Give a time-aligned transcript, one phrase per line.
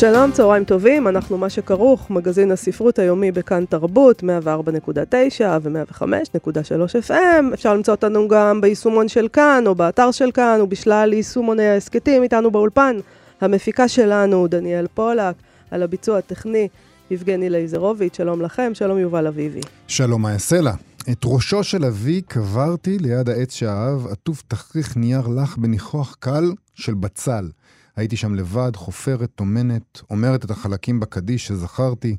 [0.00, 4.26] שלום, צהריים טובים, אנחנו מה שכרוך, מגזין הספרות היומי בכאן תרבות, 104.9
[5.62, 7.54] ו-105.3 FM.
[7.54, 12.50] אפשר למצוא אותנו גם ביישומון של כאן, או באתר של כאן, ובשלל יישומוני ההסכתים איתנו
[12.50, 12.96] באולפן.
[13.40, 15.34] המפיקה שלנו, דניאל פולק,
[15.70, 16.68] על הביצוע הטכני,
[17.10, 19.60] יבגני לייזרוביץ', שלום לכם, שלום יובל אביבי.
[19.86, 20.72] שלום, מה יעשה לה?
[21.10, 26.94] את ראשו של אבי קברתי ליד העץ שאהב, עטוף תכריך נייר לח בניחוח קל של
[26.94, 27.48] בצל.
[27.96, 32.16] הייתי שם לבד, חופרת, טומנת, אומרת את החלקים בקדיש שזכרתי.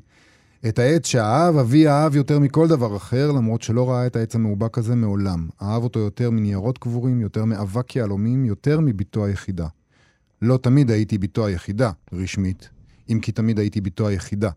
[0.68, 4.78] את העץ שאהב, אבי אהב יותר מכל דבר אחר, למרות שלא ראה את העץ המאובק
[4.78, 5.48] הזה מעולם.
[5.62, 9.66] אהב אותו יותר מניירות קבורים, יותר מאבק יהלומים, יותר מבתו היחידה.
[10.42, 12.68] לא תמיד הייתי בתו היחידה, רשמית,
[13.08, 14.50] אם כי תמיד הייתי בתו היחידה.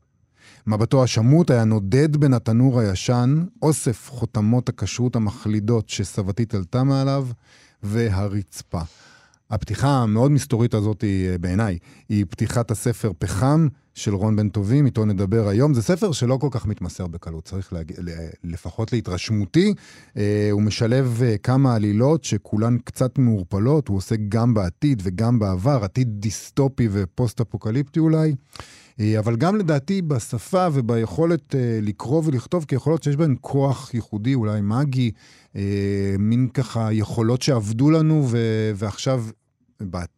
[0.68, 7.28] מבטו השמוט היה נודד בין התנור הישן, אוסף חותמות הכשרות המחלידות שסבתי תלתה מעליו,
[7.84, 8.82] והרצפה.
[9.52, 11.78] הפתיחה המאוד מסתורית הזאת אה, בעיניי,
[12.10, 15.74] היא פתיחת הספר פחם של רועי בן טובים, איתו נדבר היום.
[15.74, 17.98] זה ספר שלא כל כך מתמסר בקלות, צריך להגיד,
[18.44, 19.74] לפחות להתרשמותי.
[20.18, 25.84] אה, הוא משלב אה, כמה עלילות שכולן קצת מעורפלות, הוא עוסק גם בעתיד וגם בעבר,
[25.84, 28.36] עתיד דיסטופי ופוסט-אפוקליפטי אולי.
[29.20, 35.12] אבל גם לדעתי בשפה וביכולת לקרוא ולכתוב כיכולות שיש בהן כוח ייחודי, אולי מאגי,
[36.20, 38.28] מין ככה יכולות שעבדו לנו
[38.76, 39.24] ועכשיו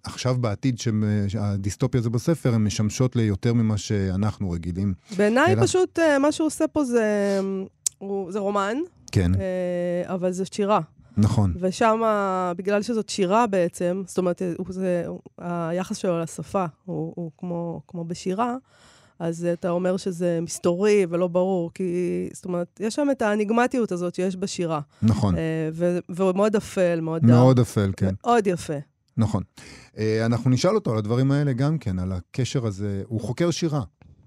[0.03, 0.79] עכשיו בעתיד
[1.27, 4.93] שהדיסטופיה זה בספר, הן משמשות ליותר ממה שאנחנו רגילים.
[5.17, 5.63] בעיניי אלא...
[5.63, 7.39] פשוט אה, מה שהוא עושה פה זה,
[8.29, 8.77] זה רומן.
[9.11, 9.31] כן.
[9.35, 10.79] אה, אבל זה שירה.
[11.17, 11.53] נכון.
[11.59, 12.01] ושם,
[12.57, 15.05] בגלל שזאת שירה בעצם, זאת אומרת, הוא, זה,
[15.37, 18.55] היחס שלו לשפה הוא, הוא כמו, כמו בשירה,
[19.19, 24.15] אז אתה אומר שזה מסתורי ולא ברור, כי, זאת אומרת, יש שם את האניגמטיות הזאת
[24.15, 24.79] שיש בשירה.
[25.01, 25.35] נכון.
[25.73, 27.25] ו- והוא מאוד אפל, מאוד...
[27.25, 28.13] מאוד אפל, כן.
[28.23, 28.73] מאוד יפה.
[29.17, 29.43] נכון.
[29.97, 33.03] אה, אנחנו נשאל אותו על הדברים האלה גם כן, על הקשר הזה.
[33.07, 33.83] הוא חוקר שירה.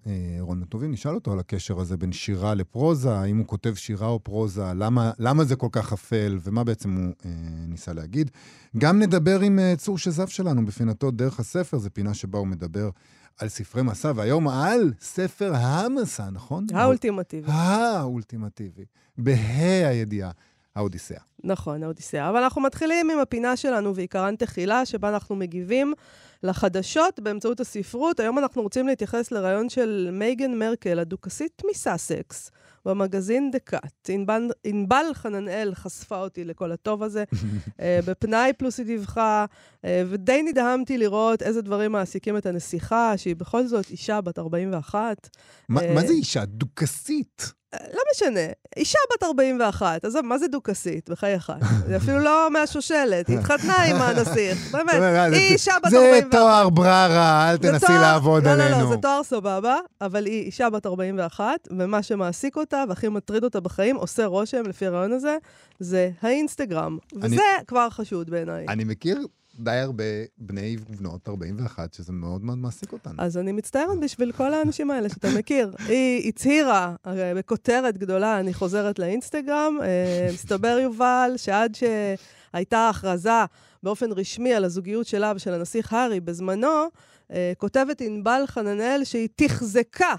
[0.06, 4.06] אה, רון מטובים, נשאל אותו על הקשר הזה בין שירה לפרוזה, האם הוא כותב שירה
[4.08, 7.30] או פרוזה, למה, למה זה כל כך אפל, ומה בעצם הוא אה,
[7.68, 8.30] ניסה להגיד.
[8.78, 12.90] גם נדבר עם אה, צור שזף שלנו בפינתו דרך הספר, זו פינה שבה הוא מדבר
[13.38, 16.66] על ספרי מסע, והיום על ספר המסע, נכון?
[16.74, 17.46] האולטימטיבי.
[17.52, 18.84] האולטימטיבי.
[19.18, 20.30] בה"א הידיעה.
[20.76, 21.20] האודיסאה.
[21.44, 22.28] נכון, האודיסאה.
[22.30, 25.94] אבל אנחנו מתחילים עם הפינה שלנו ועיקרן תחילה, שבה אנחנו מגיבים
[26.42, 28.20] לחדשות באמצעות הספרות.
[28.20, 32.50] היום אנחנו רוצים להתייחס לרעיון של מייגן מרקל, הדוכסית מסאסקס,
[32.84, 34.08] במגזין דקאט.
[34.08, 37.24] ענבל, ענבל חננאל חשפה אותי לכל הטוב הזה.
[37.80, 39.44] אה, בפנאי פלוס היא דיווחה,
[39.84, 45.28] אה, ודי נדהמתי לראות איזה דברים מעסיקים את הנסיכה, שהיא בכל זאת אישה בת 41.
[45.72, 46.44] ما, מה זה אישה?
[46.44, 47.52] דוכסית.
[47.94, 48.40] לא משנה,
[48.76, 51.10] אישה בת 41, עזוב, מה זה דוכסית?
[51.10, 51.52] בחייך.
[51.86, 54.92] זה אפילו לא מהשושלת, היא התחתנה עם הנסיך, באמת.
[55.32, 56.24] היא אישה בת 41.
[56.24, 58.70] זה תואר בררה, אל תנסי לעבוד עלינו.
[58.70, 63.08] לא, לא, לא, זה תואר סבבה, אבל היא אישה בת 41, ומה שמעסיק אותה והכי
[63.08, 65.36] מטריד אותה בחיים, עושה רושם, לפי הרעיון הזה,
[65.78, 66.98] זה האינסטגרם.
[67.22, 68.66] וזה כבר חשוד בעיניי.
[68.68, 69.26] אני מכיר
[69.58, 70.04] די הרבה
[70.38, 73.14] בני ובנות 41, שזה מאוד מאוד מעסיק אותנו.
[73.18, 75.74] אז אני מצטערת בשביל כל האנשים האלה שאתה מכיר.
[75.88, 76.94] היא הצהירה,
[77.36, 83.44] בכותרת גדולה, אני חוזרת לאינסטגרם, אה, מסתבר יובל שעד שהייתה הכרזה
[83.82, 86.86] באופן רשמי על הזוגיות שלה ושל הנסיך הארי בזמנו,
[87.32, 90.14] אה, כותבת ענבל חננאל שהיא תחזקה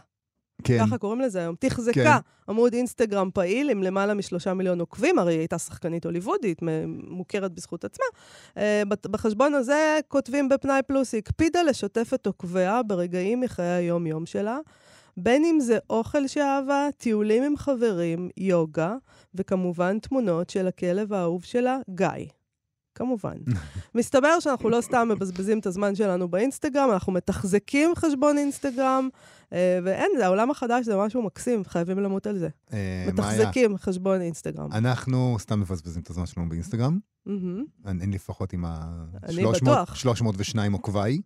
[0.63, 0.78] כן.
[0.79, 2.51] ככה קוראים לזה היום, תחזקה כן.
[2.51, 6.59] עמוד אינסטגרם פעיל עם למעלה משלושה מיליון עוקבים, הרי היא הייתה שחקנית הוליוודית,
[7.07, 8.06] מוכרת בזכות עצמה.
[8.57, 14.57] אה, בחשבון הזה כותבים בפנאי פלוס, היא הקפידה לשתף את עוקביה ברגעים מחיי היום-יום שלה.
[15.17, 18.96] בין אם זה אוכל שאהבה, טיולים עם חברים, יוגה,
[19.35, 22.08] וכמובן תמונות של הכלב האהוב שלה, גיא.
[22.97, 23.38] כמובן.
[23.96, 29.09] מסתבר שאנחנו לא סתם מבזבזים את הזמן שלנו באינסטגרם, אנחנו מתחזקים חשבון אינסטגרם,
[29.53, 32.49] אה, ואין, זה העולם החדש, זה משהו מקסים, חייבים למות על זה.
[32.73, 34.72] אה, מתחזקים חשבון אינסטגרם.
[34.72, 36.99] אנחנו סתם מבזבזים את הזמן שלנו באינסטגרם.
[37.85, 41.22] אני לפחות עם ה-302 עוקביי.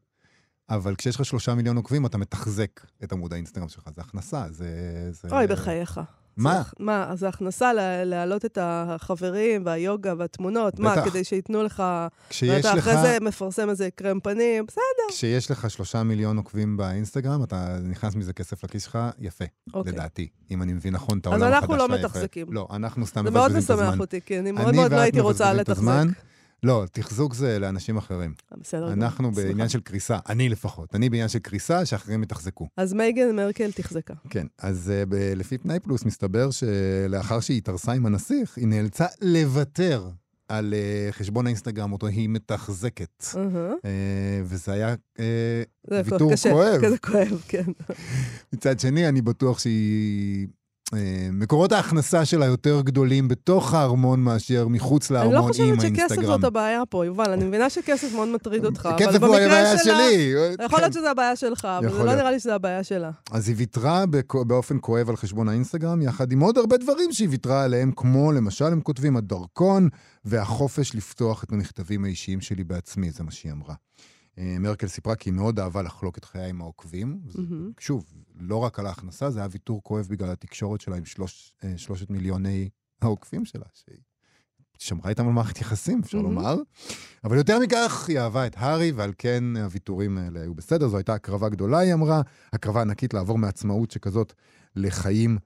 [0.69, 3.89] אבל כשיש לך שלושה מיליון עוקבים, אתה מתחזק את עמוד האינסטגרם שלך.
[3.95, 4.67] זה הכנסה, זה...
[5.31, 5.99] אוי, בחייך.
[6.37, 6.61] מה?
[6.79, 7.73] מה, זה הכנסה
[8.05, 10.79] להעלות את החברים והיוגה והתמונות?
[10.79, 11.83] מה, כדי שייתנו לך...
[12.29, 12.65] כשיש לך...
[12.65, 14.65] ואתה אחרי זה מפרסם איזה קרם פנים?
[14.65, 19.93] בסדר, כשיש לך שלושה מיליון עוקבים באינסטגרם, אתה נכנס מזה כסף לכיס שלך, יפה, אוקיי.
[19.93, 20.27] לדעתי.
[20.51, 21.87] אם אני מבין נכון את אז העולם החדש אנחנו לא.
[21.87, 22.47] מתחזקים.
[22.49, 23.87] לא, אנחנו סתם זה מאוד מבזבזים את הזמן.
[23.87, 25.91] משמח אותי, כי אני מאוד מאוד לא הייתי רוצה לתחזק.
[26.63, 28.33] לא, תחזוק זה לאנשים אחרים.
[28.57, 28.93] בסדר גמור.
[28.93, 29.47] אנחנו סליחה.
[29.49, 30.95] בעניין של קריסה, אני לפחות.
[30.95, 32.67] אני בעניין של קריסה, שאחרים יתחזקו.
[32.77, 34.13] אז מייגן מרקל תחזקה.
[34.29, 39.05] כן, אז uh, ב- לפי פנאי פלוס מסתבר שלאחר שהיא התארסה עם הנסיך, היא נאלצה
[39.21, 40.09] לוותר
[40.47, 43.25] על uh, חשבון האינסטגרם אותו היא מתחזקת.
[43.37, 43.71] אהה.
[43.73, 43.85] Uh,
[44.43, 45.21] וזה היה uh,
[45.89, 46.81] זה ויתור כואב.
[46.85, 47.63] כזה כואב, כן.
[48.53, 50.47] מצד שני, אני בטוח שהיא...
[50.93, 55.81] אה, מקורות ההכנסה שלה יותר גדולים בתוך הארמון מאשר מחוץ אני לא לארמון עם חושבת
[55.81, 56.25] שכסף האינסטגרם.
[56.25, 57.31] זאת הבעיה פה, יובל.
[57.31, 59.95] אני מבינה שכסף מאוד מטריד אותך, אבל כסף הוא הבעיה במקרה שלה...
[59.95, 60.33] שלי.
[60.65, 62.15] יכול להיות שזה הבעיה שלך, אבל זה לא.
[62.15, 63.11] נראה לי שזה הבעיה שלה.
[63.31, 64.03] אז היא ויתרה
[64.47, 68.65] באופן כואב על חשבון האינסטגרם, יחד עם עוד הרבה דברים שהיא ויתרה עליהם, כמו למשל,
[68.65, 69.89] הם כותבים, הדרכון
[70.25, 73.73] והחופש לפתוח את המכתבים האישיים שלי בעצמי, זה מה שהיא אמרה.
[74.37, 77.19] אה, מרקל סיפרה כי היא מאוד אהבה לחלוק את חייה עם העוקבים.
[77.27, 77.71] זה- מהמם.
[77.79, 78.05] שוב,
[78.39, 82.09] לא רק על ההכנסה, זה היה ויתור כואב בגלל התקשורת שלה עם שלוש, אה, שלושת
[82.09, 82.69] מיליוני
[83.01, 83.97] העוקבים שלה, שהיא
[84.77, 86.35] שמרה איתם על מערכת יחסים, אפשר מהמם.
[86.35, 86.55] לומר.
[87.23, 90.87] אבל יותר מכך, היא אהבה את הארי, ועל כן הוויתורים האלה היו בסדר.
[90.87, 92.21] זו הייתה הקרבה גדולה, היא אמרה,
[92.53, 94.33] הקרבה ענקית לעבור מעצמאות שכזאת
[94.75, 95.37] לחיים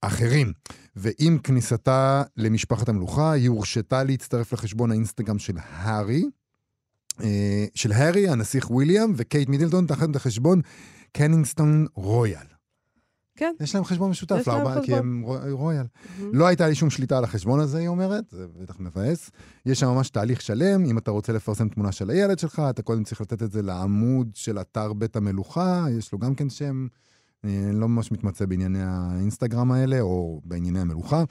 [0.00, 0.52] אחרים.
[0.96, 6.24] ועם כניסתה למשפחת המלוכה, היא הורשתה להצטרף לחשבון האינסטגרם של הארי,
[7.74, 10.60] של הארי, הנסיך וויליאם, וקייט מידלטון תחת החשבון
[11.12, 12.46] קנינגסטון רויאל.
[13.36, 13.52] כן.
[13.60, 14.94] יש להם חשבון משותף, לארבעה, כי.
[14.94, 15.86] הם רו- רויאל.
[16.18, 16.34] מהמם.
[16.34, 19.30] לא הייתה לי שום שליטה על החשבון הזה, היא אומרת, זה בטח מבאס.
[19.66, 23.04] יש שם ממש תהליך שלם, אם אתה רוצה לפרסם תמונה של הילד שלך, אתה קודם
[23.04, 26.86] צריך לתת את זה לעמוד של אתר בית המלוכה, יש לו גם כן שם,
[27.44, 31.24] אה, לא ממש מתמצא בענייני האינסטגרם האלה, או בענייני המלוכה.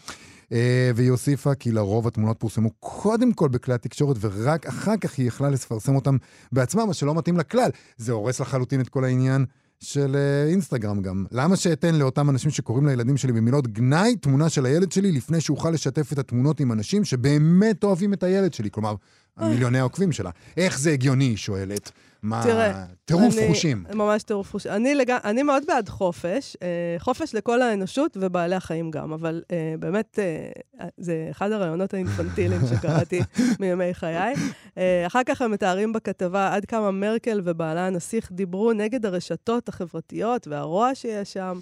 [0.52, 5.28] אה, והיא הוסיפה כי לרוב התמונות פורסמו קודם כל בכלי התקשורת, ורק אחר כך היא
[5.28, 6.18] יכלה לפרסם אותם
[6.52, 7.70] בעצמה, מה שלא מתאים לכלל.
[7.98, 9.46] זה הורס לחלוטין את כל העניין.
[9.82, 11.26] של אה, אינסטגרם גם.
[11.32, 15.70] למה שאתן לאותם אנשים שקוראים לילדים שלי במילות גנאי תמונה של הילד שלי לפני שאוכל
[15.70, 18.72] לשתף את התמונות עם אנשים שבאמת אוהבים את הילד שלי?
[18.72, 18.96] כלומר,
[19.40, 20.30] מיליוני העוקבים שלה.
[20.58, 21.92] איך זה הגיוני, היא שואלת.
[22.24, 22.42] מה...
[22.44, 23.84] תראה, טירוף אני- חושים.
[23.94, 24.72] ממש טירוף חושים.
[24.72, 25.12] אני, לג...
[25.12, 26.68] אני מאוד בעד חופש, אה,
[27.00, 33.20] חופש לכל האנושות ובעלי החיים גם, אבל אה, באמת, אה, זה אחד הרעיונות האינפנטיליים שקראתי
[33.60, 34.34] מימי חיי.
[34.78, 40.48] אה, אחר כך הם מתארים בכתבה עד כמה מרקל ובעלה הנסיך דיברו נגד הרשתות החברתיות
[40.48, 41.60] והרוע שיש שם.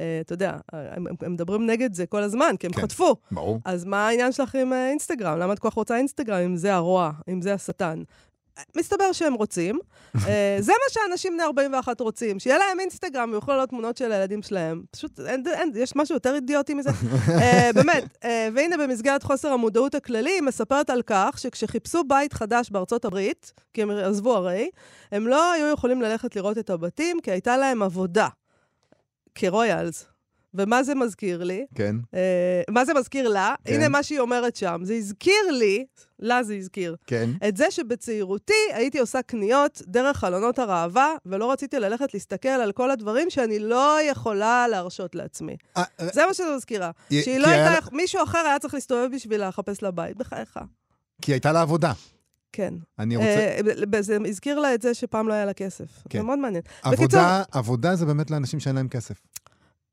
[0.00, 2.80] אה, אתה יודע, הם, הם- הם מדברים נגד זה כל הזמן, כי הם כן.
[2.82, 3.16] חטפו.
[3.30, 3.58] ברור.
[3.64, 5.38] אז מה העניין שלך עם אה, אינסטגרם?
[5.38, 8.02] למה את כל כך רוצה אינסטגרם אם זה הרוע, אם זה השטן?
[8.76, 9.78] מסתבר שהם רוצים.
[10.26, 14.42] אה, זה מה שאנשים בני 41 רוצים, שיהיה להם אינסטגרם ויוכלו לעלות תמונות של הילדים
[14.42, 14.82] שלהם.
[14.90, 16.90] פשוט אין, אין, יש משהו יותר אידיוטי מזה.
[17.40, 22.70] אה, באמת, אה, והנה במסגרת חוסר המודעות הכללי, היא מספרת על כך שכשחיפשו בית חדש
[22.70, 24.70] בארצות הברית, כי הם עזבו הרי,
[25.12, 28.28] הם לא היו יכולים ללכת לראות את הבתים, כי הייתה להם עבודה.
[29.34, 30.06] כרויאלס.
[30.54, 31.66] ומה זה מזכיר לי?
[31.74, 31.96] כן.
[32.14, 33.54] אה, מה זה מזכיר לה?
[33.64, 33.74] כן.
[33.74, 34.80] הנה מה שהיא אומרת שם.
[34.84, 35.84] זה הזכיר לי,
[36.18, 37.30] לה זה הזכיר, כן.
[37.48, 42.90] את זה שבצעירותי הייתי עושה קניות דרך חלונות הראווה, ולא רציתי ללכת להסתכל על כל
[42.90, 45.56] הדברים שאני לא יכולה להרשות לעצמי.
[45.76, 46.90] אה, אה, זה מה שזה מזכירה.
[47.08, 47.80] כי- שהיא לא היה הייתה...
[47.90, 50.16] לה- מישהו אחר היה צריך להסתובב בשביל לחפש לה בית.
[50.16, 50.58] בחייך.
[51.22, 51.92] כי הייתה לה עבודה.
[52.52, 52.74] כן.
[52.98, 53.28] אני רוצה...
[53.28, 53.60] אה,
[53.90, 56.02] ב- זה הזכיר לה את זה שפעם לא היה לה כסף.
[56.08, 56.18] כן.
[56.18, 56.62] זה מאוד מעניין.
[56.82, 59.22] עבודה, עבודה זה באמת לאנשים שאין להם כסף.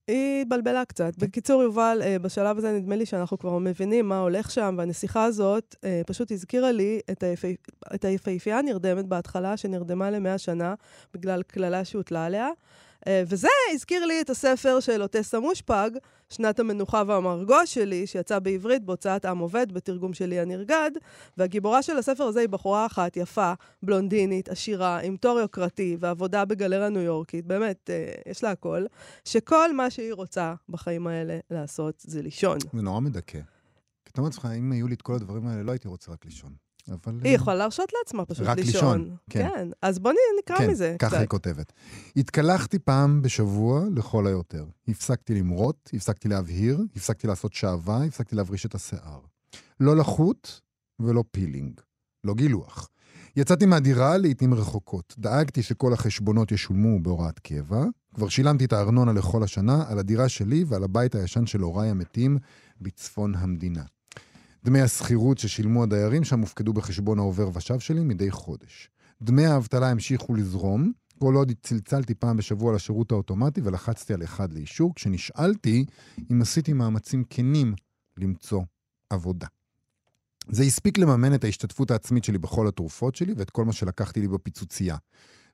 [0.07, 1.17] היא התבלבלה קצת.
[1.17, 5.75] בקיצור, יובל, אה, בשלב הזה נדמה לי שאנחנו כבר מבינים מה הולך שם, והנסיכה הזאת
[5.83, 7.55] אה, פשוט הזכירה לי את, היפי,
[7.95, 10.73] את היפהפייה הנרדמת בהתחלה, שנרדמה למאה שנה
[11.13, 12.47] בגלל קללה שהוטלה עליה.
[13.07, 15.89] אה, וזה הזכיר לי את הספר של אוטסה מושפג,
[16.29, 20.91] שנת המנוחה והמרגוע שלי, שיצא בעברית בהוצאת עם עובד, בתרגום שלי הנרגד,
[21.37, 26.89] והגיבורה של הספר הזה היא בחורה אחת יפה, בלונדינית, עשירה, עם תואר יוקרתי ועבודה בגלריה
[26.89, 28.85] ניו יורקית, באמת, אה, יש לה הכל,
[29.25, 32.57] שכל מה שהיא רוצה בחיים האלה לעשות זה לישון.
[32.73, 33.39] זה נורא מדכא.
[34.05, 36.25] כי אתה אומר לעצמך, אם היו לי את כל הדברים האלה, לא הייתי רוצה רק
[36.25, 36.66] לישון.
[36.89, 37.19] אבל...
[37.23, 38.99] היא יכולה להרשות לעצמה פשוט רק לישון.
[39.01, 39.49] לישון, כן.
[39.55, 39.69] כן.
[39.81, 41.19] אז בוא נקרא כן, מזה ככה קצת.
[41.19, 41.73] היא כותבת.
[42.15, 44.65] התקלחתי פעם בשבוע לכל היותר.
[44.87, 49.19] הפסקתי למרות, הפסקתי להבהיר, הפסקתי לעשות שעווה, הפסקתי להבריש את השיער.
[49.79, 50.49] לא לחוט
[50.99, 51.81] ולא פילינג.
[52.23, 52.89] לא גילוח.
[53.35, 55.15] יצאתי מהדירה לעיתים רחוקות.
[55.17, 57.83] דאגתי שכל החשבונות ישולמו בהוראת קבע.
[58.15, 62.37] כבר שילמתי את הארנונה לכל השנה על הדירה שלי ועל הבית הישן של הוריי המתים
[62.81, 63.83] בצפון המדינה.
[64.67, 68.89] דמי השכירות ששילמו הדיירים שם הופקדו בחשבון העובר ושב שלי מדי חודש.
[69.21, 74.95] דמי האבטלה המשיכו לזרום, כל עוד צלצלתי פעם בשבוע לשירות האוטומטי ולחצתי על אחד לאישור,
[74.95, 75.85] כשנשאלתי
[76.31, 77.73] אם עשיתי מאמצים כנים
[78.17, 78.61] למצוא
[79.09, 79.47] עבודה.
[80.49, 84.27] זה הספיק לממן את ההשתתפות העצמית שלי בכל התרופות שלי ואת כל מה שלקחתי לי
[84.27, 84.95] בפיצוצייה.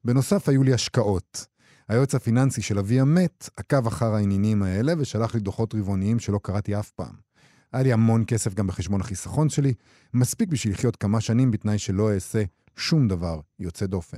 [0.05, 1.46] בנוסף, היו לי השקעות.
[1.88, 6.79] היועץ הפיננסי של אבי המת עקב אחר העניינים האלה ושלח לי דוחות רבעוניים שלא קראתי
[6.79, 7.32] אף פעם.
[7.73, 9.73] היה לי המון כסף גם בחשבון החיסכון שלי,
[10.13, 12.43] מספיק בשביל לחיות כמה שנים בתנאי שלא אעשה
[12.75, 14.17] שום דבר יוצא דופן.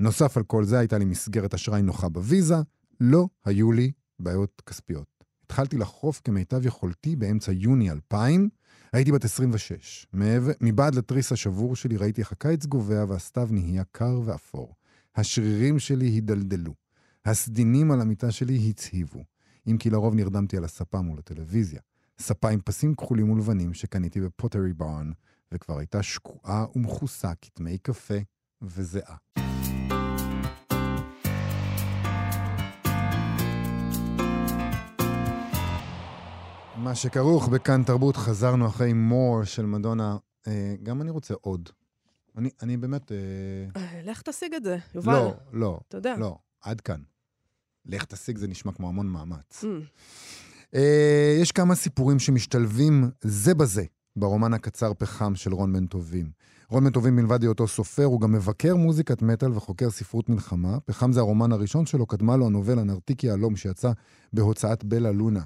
[0.00, 2.56] נוסף על כל זה, הייתה לי מסגרת אשראי נוחה בוויזה,
[3.00, 5.06] לא היו לי בעיות כספיות.
[5.46, 8.48] התחלתי לחרוף כמיטב יכולתי באמצע יוני 2000,
[8.92, 10.06] הייתי בת 26.
[10.60, 14.74] מבעד לתריס השבור שלי ראיתי איך הקיץ גובע והסתיו נהיה קר ואפור.
[15.16, 16.74] השרירים שלי הידלדלו.
[17.24, 19.24] הסדינים על המיטה שלי הצהיבו.
[19.66, 21.80] אם כי לרוב נרדמתי על הספה מול הטלוויזיה.
[22.18, 25.12] ספה עם פסים כחולים ולבנים שקניתי בפוטרי ברן,
[25.52, 28.14] וכבר הייתה שקועה ומכוסה כתמי קפה
[28.62, 29.16] וזיעה.
[36.76, 40.16] מה שכרוך בכאן תרבות, חזרנו אחרי מור של מדונה.
[40.46, 41.68] אה, גם אני רוצה עוד.
[42.36, 43.12] אני, אני באמת...
[43.12, 43.16] אה...
[43.76, 45.12] אה לך תשיג את זה, יובל.
[45.12, 45.80] לא, לא.
[45.88, 46.16] אתה יודע.
[46.18, 47.00] לא, עד כאן.
[47.86, 49.64] לך תשיג זה נשמע כמו המון מאמץ.
[49.64, 49.66] Mm.
[50.74, 53.84] אה, יש כמה סיפורים שמשתלבים זה בזה
[54.16, 56.30] ברומן הקצר פחם של רון בן טובים.
[56.70, 60.78] רון בן טובים, מלבד היותו סופר, הוא גם מבקר מוזיקת מטאל וחוקר ספרות מלחמה.
[60.84, 63.92] פחם זה הרומן הראשון שלו, קדמה לו הנובלה נרתיקי יהלום, שיצא
[64.32, 65.42] בהוצאת בלה לונה.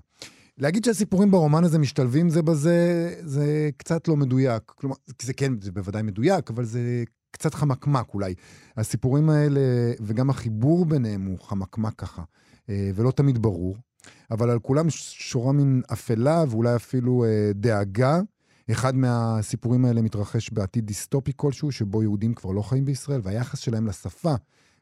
[0.59, 4.63] להגיד שהסיפורים ברומן הזה משתלבים זה בזה, זה קצת לא מדויק.
[4.67, 8.35] כלומר, זה כן, זה בוודאי מדויק, אבל זה קצת חמקמק אולי.
[8.77, 9.61] הסיפורים האלה,
[10.01, 12.23] וגם החיבור ביניהם הוא חמקמק ככה,
[12.69, 13.77] אה, ולא תמיד ברור.
[14.31, 18.21] אבל על כולם שורה מין אפלה ואולי אפילו אה, דאגה.
[18.71, 23.87] אחד מהסיפורים האלה מתרחש בעתיד דיסטופי כלשהו, שבו יהודים כבר לא חיים בישראל, והיחס שלהם
[23.87, 24.35] לשפה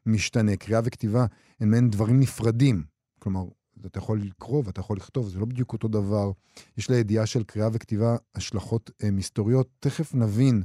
[0.05, 0.55] משתנה.
[0.55, 1.25] קריאה וכתיבה
[1.59, 2.83] הם מעין דברים נפרדים.
[3.19, 3.45] כלומר,
[3.85, 6.31] אתה יכול לקרוא ואתה יכול לכתוב, זה לא בדיוק אותו דבר.
[6.77, 9.69] יש לידיעה של קריאה וכתיבה השלכות אה, מסתוריות.
[9.79, 10.63] תכף נבין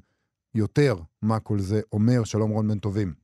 [0.55, 2.25] יותר מה כל זה אומר.
[2.25, 3.15] שלום רון בן טובים.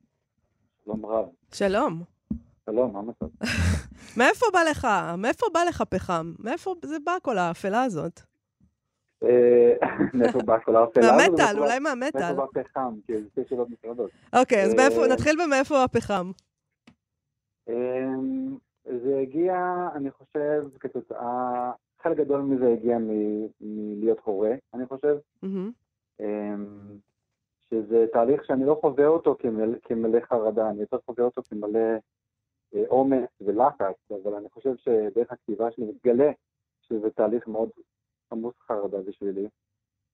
[0.85, 1.25] שלום רב.
[1.51, 2.03] שלום.
[2.71, 3.25] שלום, מה המצב?
[4.19, 4.87] מאיפה בא לך?
[5.17, 6.33] מאיפה בא לך פחם?
[6.39, 8.19] מאיפה זה בא כל האפלה הזאת?
[9.23, 9.73] אה,
[10.19, 11.27] מאיפה בא כל האפלה הזאת?
[11.27, 12.21] מהמטאל, אולי מהמטאל.
[12.21, 12.93] מאיפה בא פחם?
[13.07, 14.11] כי זה שתי שאלות נפרדות.
[14.35, 16.31] אוקיי, אז אה, נתחיל במאיפה הפחם.
[17.69, 19.55] אמ, זה הגיע,
[19.95, 21.71] אני חושב, כתוצאה,
[22.01, 22.97] חלק גדול מזה הגיע
[23.61, 25.17] מלהיות הורה, אני חושב.
[27.69, 29.37] שזה תהליך שאני לא חווה אותו
[29.83, 31.79] כמלא חרדה, אני יותר חווה אותו כמלא
[32.75, 36.31] אה, אומץ ולחץ, אבל אני חושב שדרך הכתיבה שלי מתגלה
[36.81, 37.69] שזה תהליך מאוד
[38.31, 39.47] עמוס חרדה בשבילי.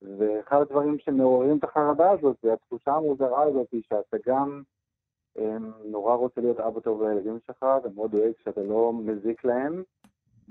[0.02, 4.64] ואחד הדברים שמעוררים את החרדה הזאת זה התחושה המוזרה הזאת שאתה גם
[5.38, 9.84] אמ, נורא רוצה להיות אבא טוב לילדים שלך ומאוד דואג שאתה לא מזיק להם,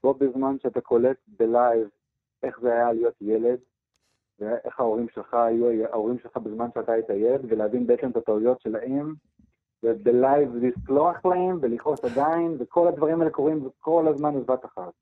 [0.02, 1.88] בו בזמן שאתה קולט בלייב
[2.42, 3.58] איך זה היה להיות ילד
[4.38, 9.14] ואיך ההורים שלך היו ההורים שלך בזמן שאתה היית ילד ולהבין בעצם את הטעויות שלהם
[9.82, 14.92] ובלייב לסלוח להם ולכעוס עדיין, וכל הדברים האלה קורים כל הזמן בבת אחת.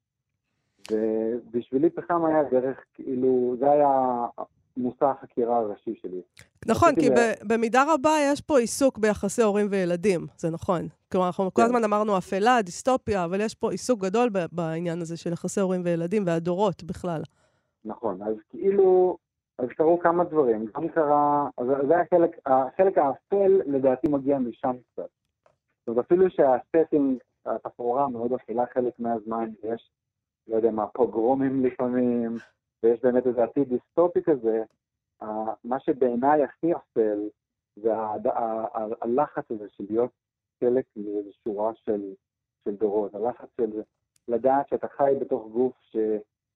[0.92, 4.24] ובשבילי פחם היה דרך, כאילו, זה היה
[4.76, 6.20] מושא החקירה הראשי שלי.
[6.66, 10.88] נכון, כי ב- במידה רבה יש פה עיסוק ביחסי הורים וילדים, זה נכון.
[11.12, 11.66] כלומר, אנחנו כל כן.
[11.66, 16.22] הזמן אמרנו אפלה, דיסטופיה, אבל יש פה עיסוק גדול בעניין הזה של יחסי הורים וילדים
[16.26, 17.22] והדורות בכלל.
[17.84, 19.16] נכון, אז כאילו,
[19.62, 20.66] אז קרו כמה דברים.
[20.74, 25.08] גם קרה, אז זה החלק, החלק האפל לדעתי מגיע משם קצת.
[25.80, 29.90] זאת אומרת, אפילו שה setting, התפאורה מאוד אפלה חלק מהזמן, יש,
[30.48, 32.36] לא יודע מה, פוגרומים לפעמים,
[32.82, 34.62] ויש באמת איזה עתיד דיסטופי כזה,
[35.64, 37.28] מה שבעיניי הכי אפל
[37.76, 37.92] זה
[39.02, 40.10] הלחץ הזה של להיות
[40.60, 42.14] חלק מאיזו שורה של
[42.66, 43.82] דורות, הלחץ של
[44.28, 45.96] לדעת שאתה חי בתוך גוף ש...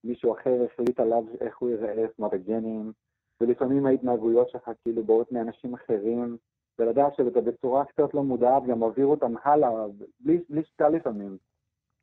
[0.07, 2.93] מישהו אחר החליט עליו איך הוא ייראה, זאת אומרת הגנים,
[3.41, 6.37] ולפעמים ההתנהגויות שלך כאילו באות מאנשים אחרים,
[6.79, 9.71] ולדעת שאתה בצורה קצת לא מודעת גם מעביר אותם הלאה,
[10.21, 11.37] בלי, בלי שתה לפעמים.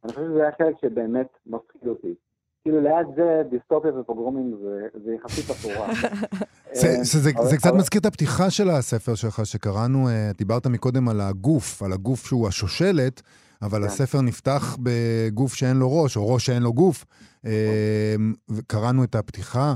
[0.03, 2.13] אני חושב שזה היה חלק שבאמת מפחיד אותי.
[2.62, 5.88] כאילו ליד זה, דיסטופיה ופוגרומים זה, זה יחסית אפורה.
[6.81, 11.10] זה, זה, זה, זה קצת מזכיר את הפתיחה של הספר שלך שקראנו, אה, דיברת מקודם
[11.10, 13.22] על הגוף, על הגוף שהוא השושלת,
[13.65, 13.86] אבל כן.
[13.86, 17.05] הספר נפתח בגוף שאין לו ראש, או ראש שאין לו גוף.
[17.46, 18.34] אמ,
[18.67, 19.74] קראנו את הפתיחה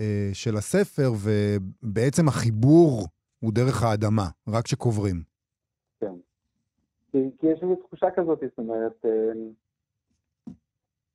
[0.00, 3.06] אה, של הספר, ובעצם החיבור
[3.40, 5.22] הוא דרך האדמה, רק שקוברים.
[6.00, 6.14] כן.
[7.12, 9.50] כי, יש איזו תחושה כזאת, זאת אומרת, אמ,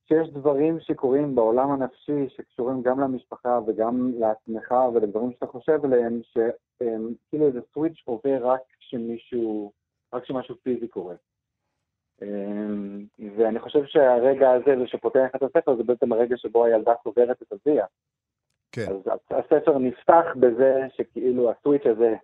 [0.08, 7.46] שיש דברים שקורים בעולם הנפשי, שקשורים גם למשפחה וגם לעצמך ולדברים שאתה חושב עליהם, שכאילו
[7.46, 9.72] איזה סוויץ' עובר רק כשמישהו,
[10.12, 11.14] רק כשמשהו פיזי קורה.
[12.22, 13.04] אמ,
[13.36, 17.52] ואני חושב שהרגע הזה, זה שפותח את הספר, זה בעצם הרגע שבו הילדה סוגרת את
[17.52, 17.86] אביה.
[18.72, 18.86] כן.
[18.90, 22.14] אז הספר נפתח בזה שכאילו הסוויץ' הזה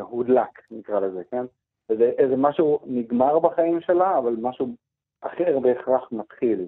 [0.00, 1.44] הודלק, נקרא לזה, כן?
[1.90, 4.68] איזה, איזה משהו נגמר בחיים שלה, אבל משהו
[5.20, 6.66] אחר בהכרח מתחיל.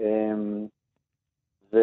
[0.00, 0.66] אמ,
[1.72, 1.78] ו...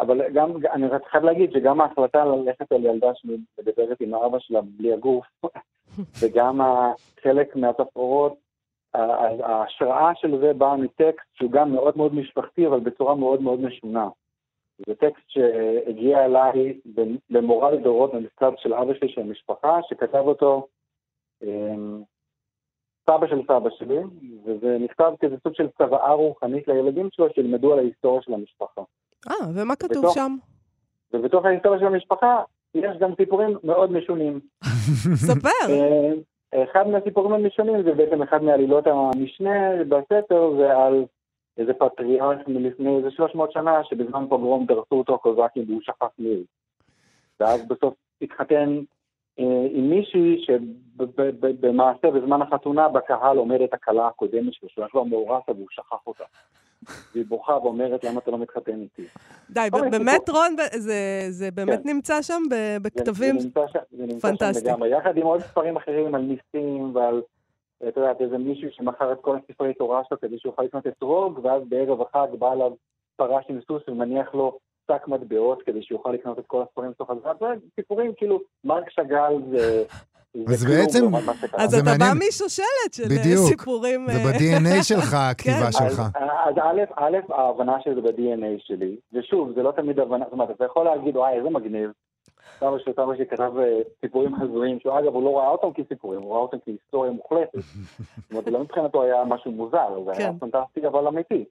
[0.00, 4.60] אבל גם, אני רק חייב להגיד שגם ההחלטה ללכת על ילדה שמדברת עם האבא שלה
[4.60, 5.26] בלי הגוף,
[6.20, 6.60] וגם
[7.22, 8.47] חלק מהתפאורות,
[8.94, 14.08] ההשראה של זה באה מטקסט שהוא גם מאוד מאוד משפחתי, אבל בצורה מאוד מאוד משונה.
[14.86, 16.80] זה טקסט שהגיע אליי
[17.30, 20.66] במורה לדורות במכתב של אבא שלי, של המשפחה, שכתב אותו
[21.42, 22.02] אמ,
[23.10, 23.98] סבא של סבא שלי,
[24.44, 28.82] וזה נכתב כזה סוג של צוואה רוחנית לילדים שלו, שילמדו על ההיסטוריה של המשפחה.
[29.30, 30.36] אה, ומה כתוב בתוך, שם?
[31.12, 32.42] ובתוך ההיסטוריה של המשפחה
[32.74, 34.40] יש גם סיפורים מאוד משונים.
[35.28, 35.72] ספר.
[36.54, 41.04] אחד מהסיפורים המשונים זה בעצם אחד מעלילות המשנה בספר, זה על
[41.58, 46.44] איזה פטריארך מלפני איזה 300 שנה, שבזמן פוגרום דרסו אותו קוזקים והוא שכח מי.
[47.40, 48.78] ואז בסוף התחתן
[49.38, 55.52] אה, עם מישהי שבמעשה בזמן החתונה בקהל עומדת הכלה הקודמת שלו, שהוא היה כבר מאורסה
[55.52, 56.24] והוא שכח אותה.
[57.12, 59.02] והיא בוכה ואומרת, למה אתה לא מתחתן איתי?
[59.50, 60.56] די, באמת, רון,
[61.28, 61.88] זה באמת כן.
[61.88, 62.42] נמצא שם
[62.82, 63.36] בכתבים
[64.20, 64.84] פנטסטיים.
[64.84, 67.22] יחד עם עוד ספרים אחרים על ניסים ועל,
[67.88, 71.40] את יודעת, איזה מישהו שמכר את כל הספרי תורה שלו כדי שהוא יוכל לקנות אתרוג,
[71.42, 72.72] ואז בערב החג בא אליו
[73.16, 74.58] פרש עם סוס ומניח לו
[74.90, 77.06] שק מטבעות כדי שיוכל לקנות את כל הספרים שלו.
[77.40, 79.84] זה סיפורים כאילו, מרק שאגאל זה...
[80.46, 81.14] אז בעצם,
[81.52, 84.06] אז אתה בא משושלת של אה, סיפורים...
[84.06, 85.72] בדיוק, זה אה, ב-DNA שלך, הכתיבה כן.
[85.72, 86.02] שלך.
[86.46, 86.54] אז
[86.96, 91.16] א', ההבנה שזה ב-DNA שלי, ושוב, זה לא תמיד הבנה, זאת אומרת, אתה יכול להגיד,
[91.16, 91.90] וואי, איזה מגניב.
[92.60, 96.22] סבא של סבא שלי כתב אה, סיפורים הזויים, שהוא אגב, הוא לא ראה אותם כסיפורים,
[96.22, 97.58] הוא ראה אותם כהיסטוריה מוחלטת.
[97.58, 100.38] זאת אומרת, לא מבחינתו היה משהו מוזר, זה היה כן.
[100.38, 101.44] פנטסטי אבל אמיתי.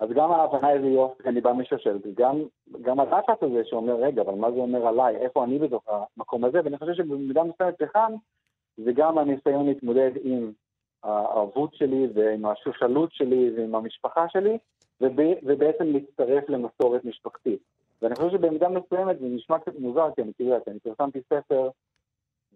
[0.00, 2.42] אז גם ההבנה איזה יופי, אני בא משושלת, גם,
[2.82, 6.60] גם הלחץ הזה שאומר, רגע, אבל מה זה אומר עליי, איפה אני בתוך המקום הזה,
[6.64, 8.14] ואני חושב שבמידה מסוימת לכאן,
[8.76, 10.52] זה גם הניסיון להתמודד עם
[11.02, 14.58] הערבות שלי ועם השושלות שלי ועם המשפחה שלי,
[15.00, 17.60] וב, ובעצם להצטרף למסורת משפחתית.
[18.02, 21.70] ואני חושב שבמידה מסוימת זה נשמע קצת מוזר, כי אני תראה, אני פרסמתי ספר,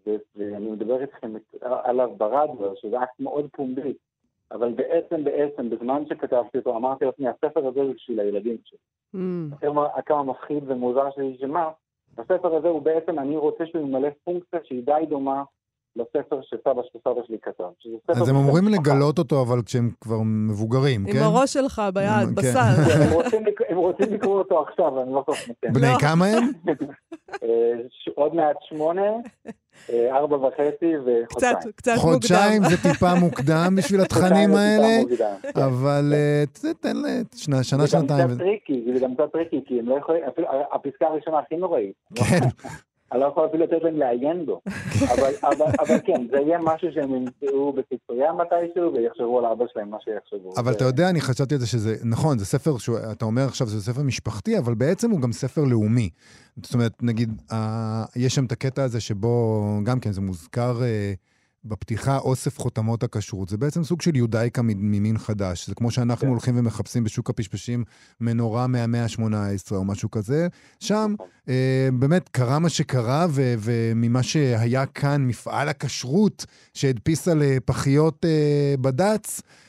[0.07, 3.94] ואני מדבר איתכם עליו ברדיו, שזה אקט מאוד פומבי,
[4.52, 8.78] אבל בעצם, בעצם, בזמן שכתבתי אותו, אמרתי לעצמי, הספר הזה זה בשביל הילדים שלי.
[9.14, 10.02] Mm.
[10.07, 11.70] כמה מפחיד ומוזר שלי, שמה,
[12.18, 15.42] הספר הזה הוא בעצם, אני רוצה שהוא ימלא פונקציה שהיא די דומה
[15.96, 17.64] לספר שסבא של סבא שלי כתב.
[18.09, 21.18] אז הם אמורים לגלות אותו, אבל כשהם כבר מבוגרים, כן?
[21.18, 22.35] עם הראש שלך ביד, כן.
[22.35, 22.59] בסדר.
[23.68, 25.72] הם רוצים לקרוא אותו עכשיו, אני לא כל כך נותן.
[25.72, 25.98] בני לא.
[26.00, 26.50] כמה הם?
[27.42, 27.72] אה,
[28.14, 29.11] עוד מעט שמונה,
[29.90, 31.27] ארבע וחצי וחודשיים.
[31.57, 32.12] קצת, קצת מוקדם.
[32.12, 35.01] חודשיים זה טיפה מוקדם בשביל התכנים האלה,
[35.55, 36.44] אבל אה,
[36.81, 36.97] תן
[37.37, 37.88] שנה, שנתיים.
[37.88, 41.38] זה גם קצת טריקי, זה גם קצת טריקי, כי הם לא יכולים, אפילו הפסקה הראשונה
[41.38, 41.94] הכי נוראית.
[42.14, 42.40] כן.
[43.14, 44.61] אני לא יכול אפילו לתת להם לעיין בו.
[45.14, 49.90] אבל, אבל, אבל כן, זה יהיה משהו שהם ימצאו בספרייה מתישהו ויחשבו על אבא שלהם
[49.90, 50.53] מה שיחשבו.
[50.57, 52.70] אבל אתה יודע, אני חשבתי על זה שזה, נכון, זה ספר,
[53.12, 56.11] אתה אומר עכשיו זה ספר משפחתי, אבל בעצם הוא גם ספר לאומי.
[56.62, 57.42] זאת אומרת, נגיד,
[58.16, 60.83] יש שם את הקטע הזה שבו, גם כן, זה מוזכר...
[60.83, 61.12] אה,
[61.64, 63.48] בפתיחה אוסף חותמות הכשרות.
[63.48, 65.66] זה בעצם סוג של יודאיקה ממין חדש.
[65.68, 66.29] זה כמו שאנחנו כן.
[66.31, 67.85] הולכים ומחפשים בשוק הפשפשים
[68.20, 70.48] מנורה מהמאה ה-18 או משהו כזה.
[70.81, 71.27] שם נכון.
[71.48, 78.74] אה, באמת קרה מה שקרה, ו- וממה שהיה כאן מפעל הכשרות שהדפיס על פחיות אה,
[78.81, 79.63] בד"ץ, אה,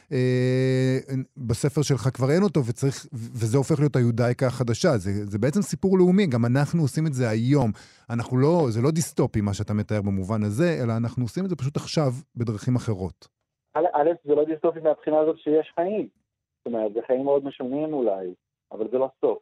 [1.37, 4.97] בספר שלך כבר אין אותו, וצריך, וזה הופך להיות היודאיקה החדשה.
[4.97, 7.71] זה, זה בעצם סיפור לאומי, גם אנחנו עושים את זה היום.
[8.09, 11.55] אנחנו לא, זה לא דיסטופי מה שאתה מתאר במובן הזה, אלא אנחנו עושים את זה
[11.55, 13.27] פשוט עכשיו בדרכים אחרות.
[13.75, 16.07] א', זה לא דיסטופי מהבחינה הזאת שיש חיים.
[16.57, 18.33] זאת אומרת, זה חיים מאוד משונים אולי,
[18.71, 19.37] אבל זה לא סוף.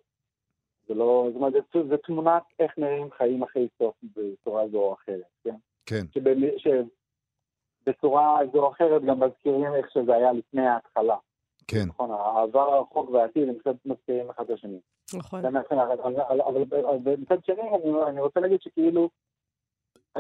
[0.88, 4.94] זה לא, זאת אומרת, זה, זה תמונת איך נראים חיים אחרי סוף בצורה זו או
[4.94, 5.56] אחרת, כן?
[5.86, 6.06] כן.
[6.14, 6.68] שבמ, ש,
[7.88, 11.16] בצורה זו או אחרת גם מזכירים איך שזה היה לפני ההתחלה.
[11.68, 11.84] כן.
[11.88, 14.80] נכון, העבר הרחוק והעתיד הם קצת מזכירים אחד את השני.
[15.16, 15.46] נכון.
[15.46, 15.62] אבל
[17.18, 17.62] מצד שני,
[18.08, 19.10] אני רוצה להגיד שכאילו,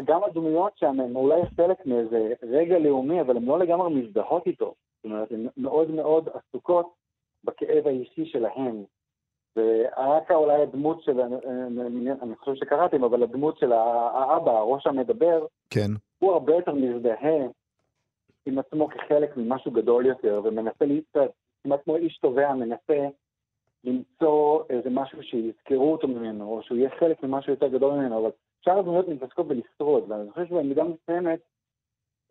[0.06, 4.74] גם הדמויות שם הן אולי חלק מאיזה רגע לאומי, אבל הן לא לגמרי מזדהות איתו.
[4.96, 6.94] זאת אומרת, הן מאוד מאוד עסוקות
[7.44, 8.84] בכאב האישי שלהן.
[9.58, 11.22] ורק אולי הדמות של,
[12.22, 15.92] אני חושב שקראתם, אבל הדמות של האבא, הראש המדבר, כן.
[16.20, 17.48] הוא הרבה יותר מזדהה
[18.46, 21.32] עם עצמו כחלק ממשהו גדול יותר, ומנסה להצטרף,
[21.64, 23.08] כמעט כמו איש תובע, מנסה
[23.84, 28.30] למצוא איזה משהו שיזכרו אותו ממנו, או שהוא יהיה חלק ממשהו יותר גדול ממנו, אבל
[28.62, 31.40] שאר הדמויות מתעסקות בלשרוד, ואני חושב שבמידה מסוימת,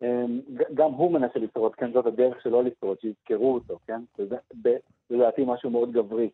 [0.01, 0.39] אמ,
[0.73, 4.01] גם הוא מנסה לשרוד, כן, זאת הדרך שלו לשרוד, שיזכרו אותו, כן?
[4.19, 4.35] וזה
[5.09, 6.29] לדעתי משהו מאוד גברי.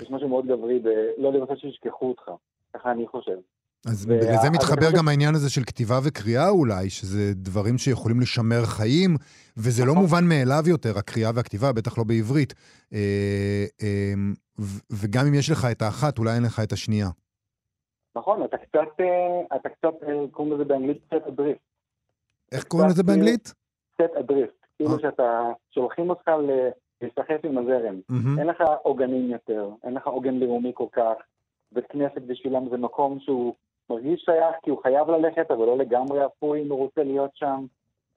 [0.00, 0.88] יש משהו מאוד גברי ב...
[1.18, 2.30] לא לרצות שישכחו אותך,
[2.74, 3.36] ככה אני חושב.
[3.86, 9.16] אז לזה מתחבר גם העניין הזה של כתיבה וקריאה אולי, שזה דברים שיכולים לשמר חיים,
[9.56, 10.02] וזה לא נכון.
[10.02, 12.54] מובן מאליו יותר, הקריאה והכתיבה, בטח לא בעברית.
[12.92, 14.14] אה, אה,
[15.02, 17.08] וגם אם יש לך את האחת, אולי אין לך את השנייה.
[18.16, 19.94] נכון, אתה קצת, אה, אתה קצת,
[20.30, 21.60] קוראים לזה באנגלית סט אדריפט.
[22.52, 23.54] איך קוראים לזה באנגלית?
[23.94, 24.66] סט אדריפט.
[24.76, 26.28] כאילו שאתה, שולחים אותך
[27.02, 28.00] להיסחף עם הזרם.
[28.38, 31.14] אין לך עוגנים יותר, אין לך עוגן לאומי כל כך.
[31.72, 33.54] בית כנסת בשבילם זה מקום שהוא
[33.90, 37.66] מרגיש שייך כי הוא חייב ללכת, אבל לא לגמרי אפוי אם הוא רוצה להיות שם.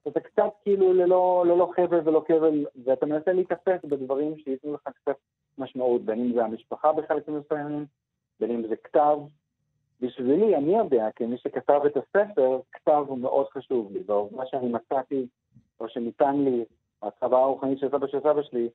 [0.08, 5.16] אתה קצת כאילו ללא, ללא חבל ולא כבל, ואתה מנסה להתאפס בדברים שייתנו לך קצת
[5.58, 7.86] משמעות, בין אם זה המשפחה בחלקים מסוימים,
[8.40, 9.18] בין אם זה כתב.
[10.00, 15.26] בשבילי, אני יודע, כמי שכתב את הספר, כתב הוא מאוד חשוב לי, והעובדה שאני מצאתי,
[15.80, 16.64] או שניתן לי,
[17.06, 18.68] הצבא הרוחנית של סבא של סבא שלי,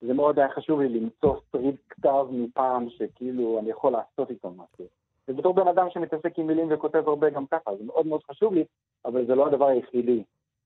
[0.00, 4.86] זה מאוד היה חשוב לי למצוא שריד כתב מפעם שכאילו אני יכול לעשות איתו משהו.
[5.28, 8.64] ובתור בן אדם שמתעסק עם מילים וכותב הרבה גם ככה, זה מאוד מאוד חשוב לי,
[9.04, 10.22] אבל זה לא הדבר היחידי.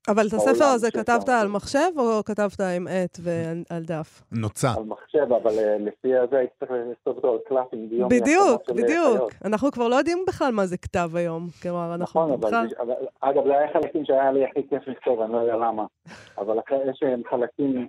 [0.08, 4.22] אבל את הספר הזה כתבת על מחשב או כתבת עם עט ועל דף?
[4.32, 4.68] נוצה.
[4.76, 8.08] על מחשב, אבל אה, לפי זה הייתי צריך לכתוב אותו על קלאפים ביום.
[8.08, 9.30] בדיוק, בדיוק.
[9.44, 11.48] אנחנו כבר לא יודעים בכלל מה זה כתב היום.
[11.62, 12.66] כלומר, אנחנו נכון, בכלל...
[12.80, 15.84] אבל אגב, זה היה חלקים שהיה לי הכי כיף לכתוב, אני לא יודע למה.
[16.38, 16.58] אבל
[16.90, 17.88] יש חלקים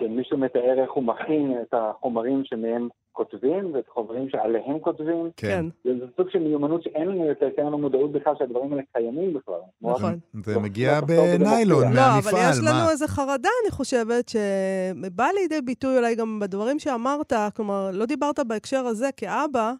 [0.00, 5.30] שמישהו מתאר איך הוא מכין את החומרים שמהם כותבים, ואת החומרים שעליהם כותבים.
[5.36, 5.66] כן.
[5.84, 9.34] זה סוג של מיומנות שאין לנו יותר, כי אין לנו מודעות בכלל שהדברים האלה קיימים
[9.34, 9.60] בכלל.
[9.82, 10.18] נכון.
[10.44, 12.38] זה מגיע בניילון מהמפעל, מה?
[12.38, 17.32] לא, אבל יש לנו איזו חרדה, אני חושבת, שבאה לידי ביטוי אולי גם בדברים שאמרת,
[17.56, 19.72] כלומר, לא דיברת בהקשר הזה כאבא,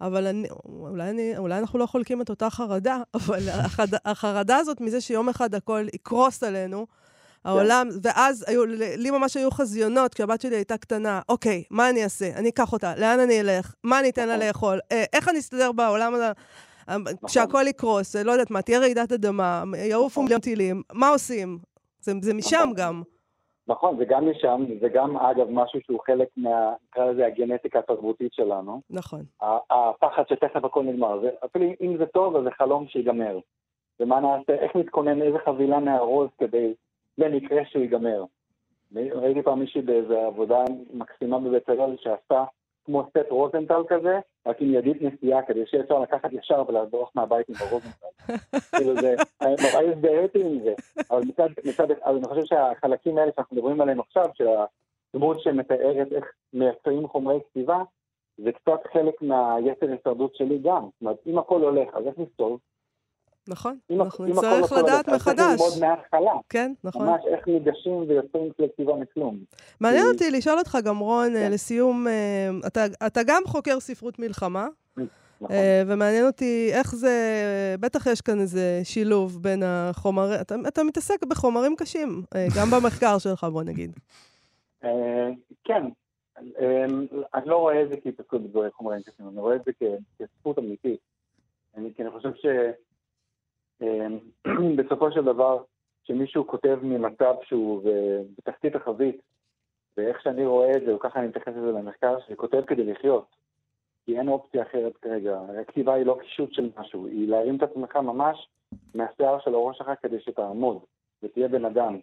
[0.00, 4.80] אבל אני, אולי, אני, אולי אנחנו לא חולקים את אותה חרדה, אבל החד, החרדה הזאת
[4.80, 6.86] מזה שיום אחד הכל יקרוס עלינו,
[7.44, 8.64] העולם, ואז היו,
[8.96, 11.20] לי ממש היו חזיונות כשהבת שלי הייתה קטנה.
[11.28, 12.26] אוקיי, מה אני אעשה?
[12.36, 13.74] אני אקח אותה, לאן אני אלך?
[13.84, 14.46] מה אני אתן לה נכון.
[14.46, 14.78] לאכול?
[14.92, 16.32] אה, איך אני אסתדר בעולם הזה?
[16.88, 17.28] נכון.
[17.28, 20.24] כשהכול יקרוס, לא יודעת מה, תהיה רעידת אדמה, יעופו נכון.
[20.24, 21.58] מיליון טילים, מה עושים?
[22.00, 23.02] זה, זה משם גם.
[23.68, 28.32] נכון, זה גם משם, זה גם אגב משהו שהוא חלק מה, נקרא לזה הגנטיקה התרבותית
[28.32, 28.80] שלנו.
[28.90, 29.22] נכון.
[29.70, 33.38] הפחד שתכף הכל נגמר, אפילו אם זה טוב, אז זה חלום שיגמר.
[34.00, 36.74] ומה נעשה, איך נתכונן, איזה חבילה נארוז כדי
[37.18, 38.24] למקרה שהוא ייגמר.
[38.94, 42.44] ראיתי פעם מישהי באיזו עבודה מקסימה בבית אל שעשתה
[42.84, 47.48] כמו סט רוזנטל כזה, רק עם ידית נסיעה, כדי שיהיה אפשר לקחת ישר ולעזור מהבית
[47.48, 48.06] עם הרוזנטל.
[48.76, 50.74] כאילו זה, נורא הזדהיתי עם זה.
[51.10, 54.46] אבל מצד, מצד, אבל אני חושב שהחלקים האלה שאנחנו מדברים עליהם עכשיו, של
[55.14, 57.82] הדמות שמתארת איך מייצרים חומרי כתיבה,
[58.38, 60.82] זה קצת חלק מהיתר הישרדות שלי גם.
[60.82, 62.58] זאת אומרת, אם הכל הולך, אז איך נכתוב?
[63.48, 65.60] נכון, אנחנו נצטרך לדעת מחדש.
[66.48, 67.06] כן, נכון.
[67.06, 69.38] ממש איך ניגשים ויוצרים כתיבה מכלום.
[69.80, 71.52] מעניין אותי לשאול אותך גם, רון, כן.
[71.52, 72.50] לסיום, אה,
[73.06, 74.68] אתה גם חוקר ספרות מלחמה.
[75.40, 75.56] נכון.
[75.56, 77.16] אה, ומעניין אותי איך זה,
[77.80, 83.18] בטח יש כאן איזה שילוב בין החומרים, אתה, אתה מתעסק בחומרים קשים, אה, גם במחקר
[83.18, 83.96] שלך, בוא נגיד.
[85.64, 85.82] כן,
[87.34, 89.72] אני לא רואה את זה כהתעסקות בחומרים קשים, אני רואה את זה
[90.18, 91.00] כספרות אמיתית.
[91.96, 92.46] כי אני חושב ש...
[94.76, 95.62] בסופו של דבר,
[96.04, 97.82] כשמישהו כותב ממצב שהוא
[98.38, 99.22] בתחתית החבית,
[99.96, 103.26] ואיך שאני רואה את זה, וככה אני מתייחס לזה במחקר, שלי, כותב כדי לחיות.
[104.04, 105.40] כי אין אופציה אחרת כרגע.
[105.60, 108.48] הכתיבה היא לא קישוט של משהו, היא להרים את עצמך ממש
[108.94, 110.78] מהשיער של הראש שלך כדי שתעמוד
[111.22, 111.98] ותהיה בן אדם.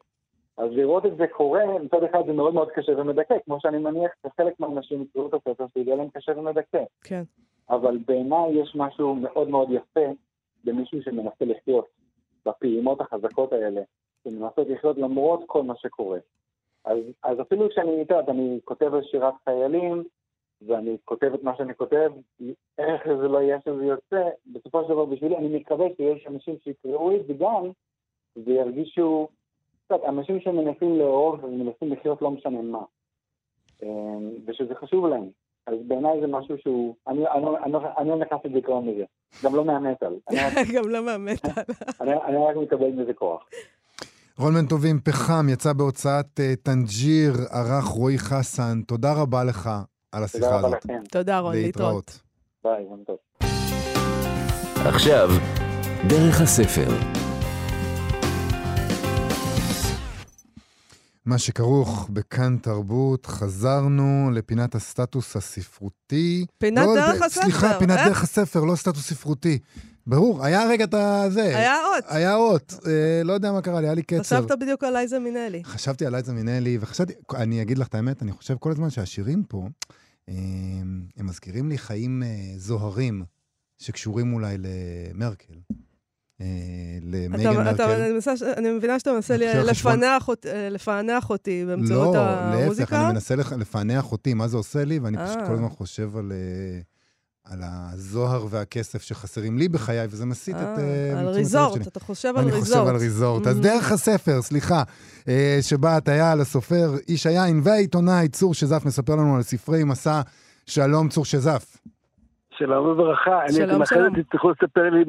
[0.58, 4.12] אז לראות את זה קורה, מצד אחד זה מאוד מאוד קשה ומדכא, כמו שאני מניח
[4.28, 6.84] שחלק מהאנשים יקראו את הספר שיהיה להם קשה ומדכא.
[7.04, 7.24] כן.
[7.70, 10.06] אבל בעיניי יש משהו מאוד מאוד יפה
[10.64, 11.86] במישהו שמנסה לחיות
[12.46, 13.82] בפעימות החזקות האלה,
[14.24, 16.20] שמנסות לחיות למרות כל מה שקורה.
[16.86, 20.04] אז, אז אפילו כשאני, את יודעת, אני כותב על שירת חיילים,
[20.68, 22.12] ואני כותב את מה שאני כותב,
[22.78, 27.16] איך זה לא יהיה שזה יוצא, בסופו של דבר בשבילי אני מקווה שיש אנשים שיקראו
[27.16, 27.72] את זה גם,
[28.46, 29.28] וירגישו,
[29.86, 32.84] קצת, אנשים שמנסים לאהוב ומנסים לחיות לא משנה מה,
[33.84, 35.30] אמ, ושזה חשוב להם.
[35.66, 39.06] אז בעיניי זה משהו שהוא, אני לא נכנס לדיכאון מזה,
[39.44, 40.16] גם לא מהמטאל.
[40.76, 41.64] גם לא מהמטאל.
[42.02, 43.44] אני, אני רק מקבל מזה כוח.
[44.38, 48.82] רון בן טובים, פחם, יצא בהוצאת uh, טנג'יר, ערך רועי חסן.
[48.82, 49.70] תודה רבה לך
[50.12, 50.62] על השיחה הזאת.
[50.62, 51.04] תודה רבה לכם.
[51.12, 52.20] תודה רון, להתראות.
[52.64, 53.18] ביי, יום טוב.
[54.86, 55.30] עכשיו,
[56.08, 57.19] דרך הספר.
[61.26, 66.46] מה שכרוך בכאן תרבות, חזרנו לפינת הסטטוס הספרותי.
[66.58, 67.42] פינת לא, דרך הספר.
[67.42, 69.60] סליחה, פינת דרך הספר, לא סטטוס ספרותי.
[70.08, 71.58] ברור, היה רגע את הזה.
[71.58, 72.04] היה אות.
[72.08, 72.74] היה אות.
[72.88, 74.22] אה, לא יודע מה קרה לי, היה לי קצר.
[74.22, 75.64] חשבת בדיוק על לייזה מינלי.
[75.64, 79.44] חשבתי על לייזה מינלי, וחשבתי, אני אגיד לך את האמת, אני חושב כל הזמן שהשירים
[79.44, 79.68] פה,
[80.30, 80.36] אה,
[81.18, 83.24] הם מזכירים לי חיים אה, זוהרים
[83.78, 85.54] שקשורים אולי למרקל.
[86.42, 86.46] אה,
[87.02, 87.76] למייגן מרקל.
[87.76, 92.68] אתה, אני, מנסה, אני מבינה שאתה מנסה לפענח, אות, אה, לפענח אותי באמצעות לא, המוזיקה.
[92.68, 96.18] לא, להפך, אני מנסה לפענח אותי, מה זה עושה לי, ואני פשוט כל הזמן חושב
[96.18, 96.32] על...
[97.44, 100.80] על הזוהר והכסף שחסרים לי בחיי, וזה מסיט את...
[101.18, 102.54] על ריזורט, אתה חושב על ריזורט.
[102.54, 103.48] אני חושב על ריזורט.
[103.48, 104.84] אז דרך הספר, סליחה,
[105.62, 110.22] שבה אטייל, הסופר, איש היין והעיתונאי צור שזף מספר לנו על ספרי מסע.
[110.66, 111.78] שלום צור שזף.
[112.60, 113.40] שלום וברכה.
[113.52, 114.06] שלום, שלום.
[114.16, 115.04] אני תצטרכו לספר לי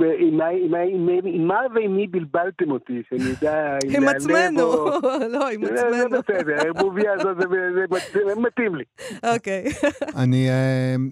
[1.25, 3.79] עם מה ועם מי בלבלתם אותי, שאני יודע...
[3.97, 4.61] עם עצמנו,
[5.35, 6.11] לא, עם עצמנו.
[6.11, 7.37] זה בסדר, הערבוביה הזאת,
[8.13, 8.85] זה מתאים לי.
[9.35, 9.65] אוקיי.
[10.23, 10.49] אני...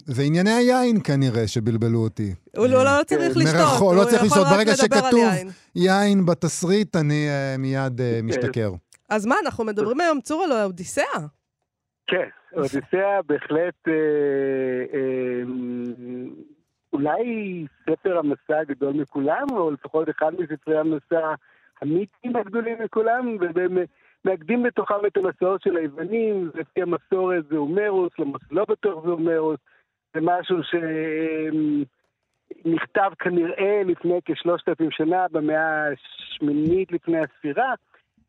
[0.05, 2.33] זה ענייני היין כנראה שבלבלו אותי.
[2.57, 4.47] הוא לא צריך לשתות, הוא לא צריך לשתות.
[4.47, 5.29] ברגע שכתוב
[5.75, 8.71] יין בתסריט, אני מיד משתכר.
[9.09, 11.38] אז מה, אנחנו מדברים היום, צור, על האודיסאה.
[12.09, 13.93] כן, אודיסאה בהחלט אה,
[14.93, 15.43] אה,
[16.93, 21.33] אולי ספר המסע הגדול מכולם, או לפחות אחד מספרי המסע
[21.81, 28.11] המיתיים הגדולים מכולם, ומאגדים בתוכם את המסעות של היוונים, לפי המסורת זה הומרוס,
[28.51, 29.59] לא בטוח זה הומרוס,
[30.13, 30.57] זה משהו
[32.63, 37.73] שנכתב כנראה לפני כשלושת אלפים שנה, במאה השמינית לפני הספירה.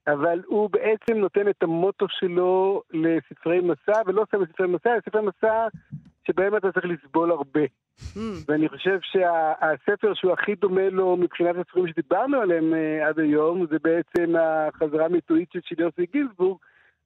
[0.06, 5.22] אבל הוא בעצם נותן את המוטו שלו לספרי מסע, ולא סתם לספרי מסע, אלא ספרי
[5.22, 5.68] מסע
[6.26, 7.64] שבהם אתה צריך לסבול הרבה.
[8.00, 8.18] Mm.
[8.48, 13.76] ואני חושב שהספר שהוא הכי דומה לו מבחינת הספרים שדיברנו עליהם uh, עד היום, זה
[13.82, 16.58] בעצם החזרה המיתואית של יוסי גינזבורג,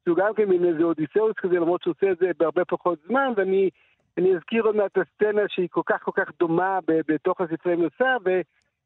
[0.04, 3.32] שהוא גם כן מין איזה אודיסאוס כזה, למרות שהוא עושה את זה בהרבה פחות זמן,
[3.36, 8.16] ואני אזכיר עוד מעט הסצנה שהיא כל כך כל כך דומה בתוך הספרי מסע,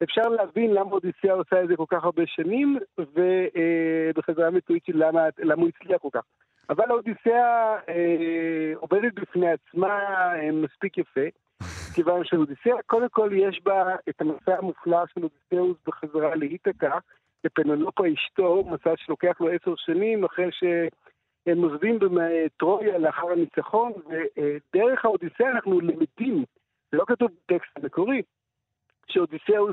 [0.03, 5.21] אפשר להבין למה אודיסאה עושה את זה כל כך הרבה שנים, ובחזרה המקצועית של למה,
[5.39, 6.23] למה הוא הצליח כל כך.
[6.71, 9.99] אבל האודיסאה אה, עובדת בפני עצמה
[10.35, 11.21] אה, מספיק יפה,
[11.95, 16.99] כיוון שאודיסאה, קודם כל יש בה את המסע המופלא של אודיסאוס בחזרה לאיתקה,
[17.45, 25.51] לפנלופה אשתו, מסע שלוקח לו עשר שנים אחרי שהם עוזבים בטרויה לאחר הניצחון, ודרך האודיסאה
[25.51, 26.45] אנחנו למדים,
[26.93, 28.23] זה לא כתוב בטקסט המקורי,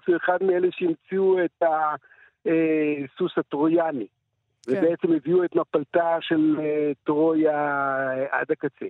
[0.07, 1.63] הוא אחד מאלה שהמציאו את
[2.45, 4.07] הסוס הטרויאני.
[4.65, 4.73] כן.
[4.77, 8.85] ובעצם הביאו את מפלתה של אה, טרויה אה, עד הקצה.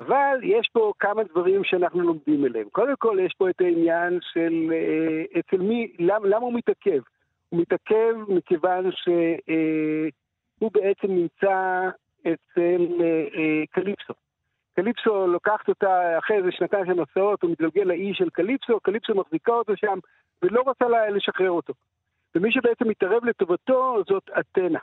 [0.00, 2.68] אבל יש פה כמה דברים שאנחנו לומדים אליהם.
[2.72, 7.00] קודם כל, יש פה את העניין של אה, אצל מי, למה, למה הוא מתעכב?
[7.48, 11.88] הוא מתעכב מכיוון שהוא בעצם נמצא
[12.20, 12.86] אצל
[13.70, 14.14] קליפסו.
[14.74, 19.52] קליפסו לוקחת אותה אחרי איזה שנתיים של מסעות, הוא מתגלגל לאי של קליפסו, קליפסו מחזיקה
[19.52, 19.98] אותו שם,
[20.42, 21.72] ולא רוצה לשחרר אותו.
[22.34, 24.78] ומי שבעצם מתערב לטובתו זאת אתנה.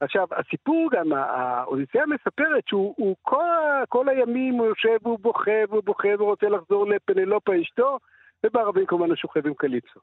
[0.00, 3.46] עכשיו, הסיפור גם, האודיסאה מספרת שהוא כל,
[3.88, 7.98] כל הימים הוא יושב והוא בוכה והוא בוכה ורוצה לחזור לפנלופה אשתו,
[8.44, 10.00] ובערבים כמובן הוא שוכב עם קליפסו.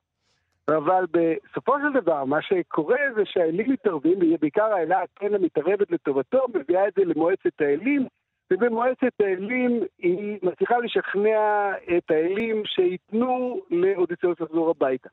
[0.68, 6.88] אבל בסופו של דבר, מה שקורה זה שהאלים מתערבים, בעיקר האלה אתנה מתערבת לטובתו, מביאה
[6.88, 8.08] את זה למועצת האלים,
[8.52, 15.10] ובמועצת האלים היא מצליחה לשכנע את האלים שייתנו לאודיסאוס לחזור הביתה.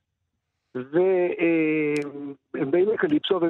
[0.75, 3.40] והם באים לקליפסו,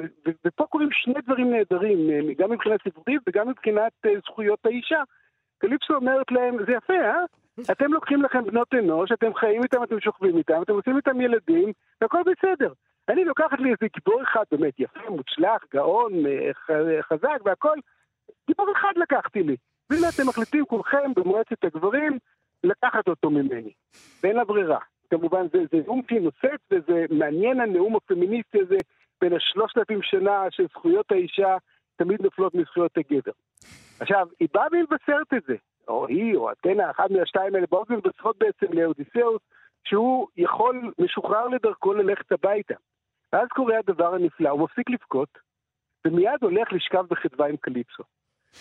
[0.45, 1.97] ופה קורים שני דברים נהדרים,
[2.37, 5.01] גם מבחינת ספרותית וגם מבחינת אה, זכויות האישה.
[5.57, 7.23] קליפסו אומרת להם, זה יפה, אה?
[7.71, 11.71] אתם לוקחים לכם בנות אנוש, אתם חיים איתם, אתם שוכבים איתם, אתם עושים איתם ילדים,
[12.01, 12.73] והכל בסדר.
[13.09, 16.51] אני לוקחת לי איזה גיבור אחד באמת יפה, מוצלח, גאון, אה,
[17.01, 17.77] חזק והכל,
[18.47, 19.55] גיבור אחד לקחתי לי.
[19.89, 22.17] והנה אתם מחליטים כולכם במועצת הגברים
[22.63, 23.73] לקחת אותו ממני.
[24.23, 24.79] ואין לה ברירה.
[25.09, 28.77] כמובן זה, זה נאום נושאת, וזה מעניין הנאום הפמיניסטי הזה
[29.21, 31.57] בין השלושת אלפים שנה של זכויות האישה
[31.95, 33.31] תמיד נופלות מזכויות הגבר.
[33.99, 35.55] עכשיו, היא באה ומבשרת את זה,
[35.87, 39.41] או היא או אתנה, אחת מהשתיים האלה, באות ומבשרות בעצם לאודיסאוס,
[39.83, 42.73] שהוא יכול, משוחרר לדרכו ללכת הביתה.
[43.33, 45.29] ואז קורה הדבר הנפלא, הוא מפסיק לבכות,
[46.05, 48.03] ומיד הולך לשכב בחדווה עם קליפסו.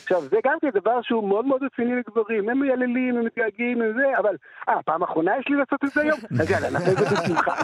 [0.02, 2.48] עכשיו, זה גם כן דבר שהוא מאוד מאוד רציני לגברים.
[2.48, 4.36] הם מייללים, הם מתגעגעים וזה, אבל...
[4.68, 6.18] אה, פעם אחרונה יש לי לעשות את זה היום?
[6.40, 7.54] אז יאללה, נעשה את זה בשמחה.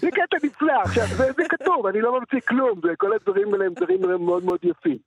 [0.00, 0.80] זה קטע נפלא.
[0.84, 2.80] עכשיו, זה, זה כתוב, אני לא ממציא כלום.
[2.82, 4.98] זה, כל הדברים האלה הם דברים מאוד מאוד יפים.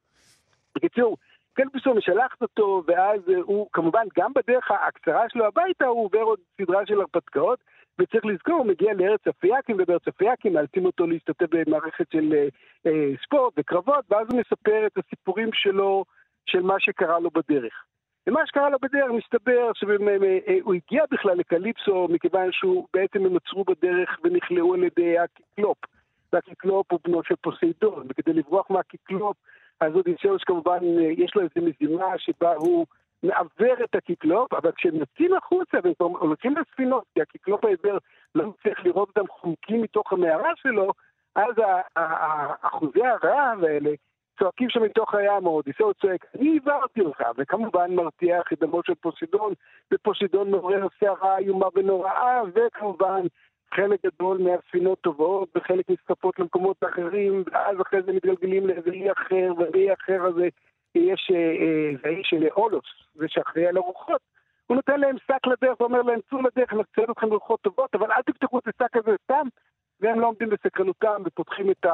[0.76, 1.18] בקיצור,
[1.54, 6.86] קלפיסון משלחת אותו, ואז הוא, כמובן, גם בדרך הקצרה שלו הביתה, הוא עובר עוד סדרה
[6.86, 7.60] של הרפתקאות.
[8.00, 12.48] וצריך לזכור, הוא מגיע לארץ הפיאקים, ובארץ הפיאקים מאלצים אותו להשתתף במערכת של אה,
[12.86, 16.06] אה, ספורט וקרבות, ואז הוא מספר את הסיפורים שלו,
[16.46, 17.74] של מה שקרה לו בדרך.
[18.28, 23.64] ומה שקרה לו בדרך, מסתבר שהוא אה, הגיע בכלל לקליפסו, מכיוון שהוא בעצם הם נעצרו
[23.64, 25.78] בדרך ונכלאו על ידי הקיקלופ.
[26.34, 29.38] והקיקלופ הוא בנו של פוסיידון, וכדי לברוח מהקיקלופ,
[29.80, 32.86] אז אודיסאוס כמובן, אה, יש לו איזו מזימה שבה הוא
[33.24, 37.98] מעוור את הקיקלופ, אבל כשהם יוצאים החוצה והם הולכים לספינות, כי הקיקלופ העיוור
[38.36, 40.92] לא מצליח לראות אותם חומקים מתוך המערה שלו,
[41.36, 41.54] אז
[42.62, 43.92] אחוזי הרהב האלה
[44.40, 49.54] צועקים שם מתוך הים, אודיסאוס צועק, אני עיוורתי אותך, וכמובן מרתיח את דמו של פוסיידון,
[49.94, 53.22] ופוסיידון מעורר סערה איומה ונוראה, וכמובן
[53.74, 59.52] חלק גדול מהספינות טובעות, וחלק נסחפות למקומות אחרים, ואז אחרי זה מתגלגלים לאיזה אי אחר,
[59.58, 60.48] ואי אחר הזה
[60.96, 64.22] יש, אה, אה, האיש של אולוס, זה שאחראי על הרוחות.
[64.68, 68.22] הוא נותן להם שק לדרך ואומר להם, צאו לדרך, נקצר אתכם ברוחות טובות, אבל אל
[68.22, 69.48] תפתחו את השק הזה סתם,
[70.00, 71.86] והם לא עומדים בסקרנותם ופותחים את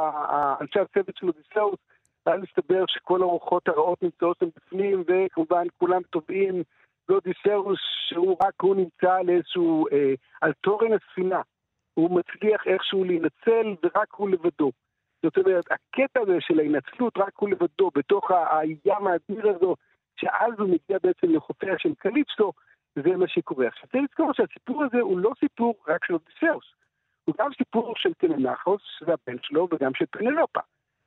[0.62, 1.80] אנשי הצוות של אודיסאוס,
[2.26, 6.64] ואז מסתבר שכל הרוחות הרעות נמצאות שם בפנים, וכמובן כולם טובעים,
[7.10, 11.42] ואודיסאוס, שהוא רק הוא נמצא על איזשהו, אה, על תורן הספינה.
[11.94, 14.72] הוא מצליח איכשהו להינצל, ורק הוא לבדו.
[15.24, 19.76] זאת אומרת, הקטע הזה של ההינצלות רק הוא לבדו, בתוך הים האדיר הזו,
[20.16, 22.52] שאז הוא מגיע בעצם לחופיה של קליפסו,
[22.96, 23.68] זה מה שקורה.
[23.68, 26.66] עכשיו, צריך לזכור שהסיפור הזה הוא לא סיפור רק של אודיסאוס,
[27.26, 30.60] הוא גם סיפור של טננחוס, שזה הבן שלו, וגם של פנלופה.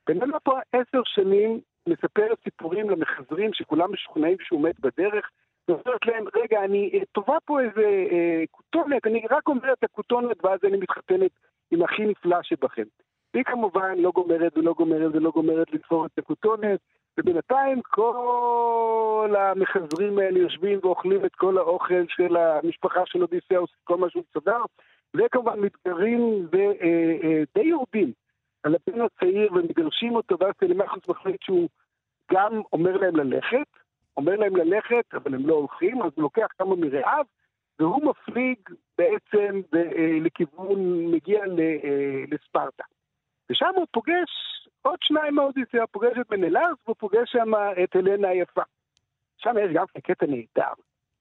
[0.03, 5.29] פנלופה עשר שנים מספרת סיפורים למחזרים שכולם משוכנעים שהוא מת בדרך,
[5.67, 10.77] ואומרת להם, רגע, אני טובה פה איזה אה, כותונת, אני רק אומרת הכותונת ואז אני
[10.77, 11.31] מתחתנת
[11.71, 12.83] עם הכי נפלא שבכם.
[13.33, 16.79] היא כמובן לא גומרת ולא גומרת ולא גומרת לתפור את הכותונת,
[17.17, 24.09] ובינתיים כל המחזרים האלה יושבים ואוכלים את כל האוכל של המשפחה של אודיסאוס, כל מה
[24.09, 24.61] שהוא צבר,
[25.13, 28.11] וכמובן מתגרים ודי אה, אה, יורדים
[28.63, 31.69] על הבן הצעיר ומגרשים אותו, ואז טלמחוס מחליט שהוא
[32.31, 33.67] גם אומר להם ללכת,
[34.17, 37.25] אומר להם ללכת, אבל הם לא הולכים, אז הוא לוקח כמה מרעיו,
[37.79, 38.57] והוא מפליג
[38.97, 41.43] בעצם אה, לכיוון, מגיע
[42.27, 42.83] לספרטה.
[43.49, 44.31] ושם הוא פוגש
[44.81, 47.51] עוד שניים מהאודיסיה, פוגש את מנלס והוא פוגש שם
[47.83, 48.61] את הלנה היפה.
[49.37, 50.73] שם יש גם קטע נהדר,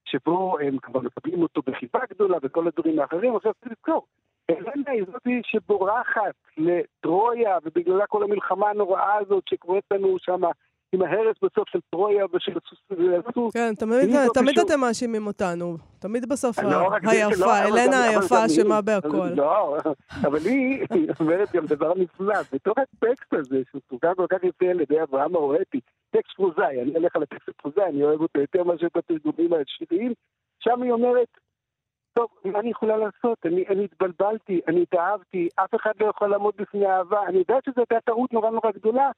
[0.05, 4.07] שבו הם כבר מקבלים אותו בחיבה גדולה וכל הדברים האחרים, עכשיו צריך לזכור,
[4.49, 10.41] הלנה היא זאתי שבורחת לטרויה, ובגללה כל המלחמה הנוראה הזאת שקורית לנו שם
[10.93, 12.53] עם ההרס בסוף של טרויה ושל
[13.29, 13.53] הסוס.
[13.53, 13.75] כן,
[14.35, 15.77] תמיד אתם מאשימים אותנו.
[15.99, 16.59] תמיד בסוף
[17.03, 19.29] היפה, אלנה היפה אשמה בהכל.
[19.37, 19.77] לא,
[20.23, 20.87] אבל היא
[21.21, 22.35] אומרת גם דבר נפלא.
[22.53, 26.97] בתוך הטקסט הזה, שהוא תורגם כל כך יפה על ידי אברהם ההורטי, טקסט פרוזאי, אני
[26.97, 30.13] אלך על הטקסט הפרוזאי, אני אוהב אותו יותר מאשר בתרגומים השיריים,
[30.59, 31.29] שם היא אומרת,
[32.15, 33.39] טוב, מה אני יכולה לעשות?
[33.45, 37.27] אני, אני התבלבלתי, אני התאהבתי, אף אחד לא יכול לעמוד בפני אהבה.
[37.27, 39.11] אני יודעת שזו הייתה טעות נורא נורא גדולה,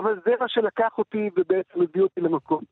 [0.00, 2.62] אבל זה מה שלקח אותי ובעצם הביא אותי למקום.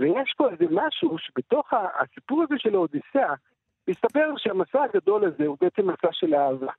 [0.00, 3.34] ויש פה איזה משהו שבתוך הסיפור הזה של האודיסאה,
[3.88, 6.72] מסתבר שהמסע הגדול הזה הוא בעצם מסע של אהבה.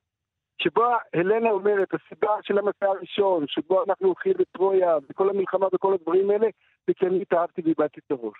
[0.61, 6.29] שבו הלנה אומרת, הסיבה של המסע הראשון, שבו אנחנו הולכים לטרויה, וכל המלחמה וכל הדברים
[6.29, 6.47] האלה,
[6.87, 8.37] זה כי אני התאהבתי ואיבדתי את הראש.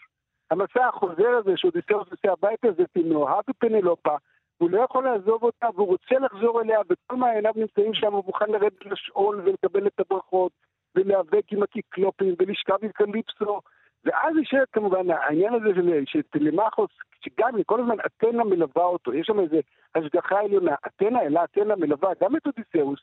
[0.52, 4.15] המסע החוזר הזה שאודיסאוס עושה הביתה זה פינוהה ופנלופה,
[4.60, 8.46] והוא לא יכול לעזוב אותה, והוא רוצה לחזור אליה, וכל מעייניו נמצאים שם, הוא מוכן
[8.50, 10.52] לרדת לשאול ולקבל את הברכות,
[10.95, 13.62] ולהיאבק עם הקיקלופים, ולשכב עם קליפסו,
[14.06, 15.69] ואז נשארת כמובן העניין הזה
[16.06, 16.89] של, טלמחוס,
[17.21, 19.58] שגם כל הזמן אתנה מלווה אותו, יש שם איזו
[19.95, 23.00] השגחה עליונה, אתנה אלא אתנה מלווה גם את אודיסאוס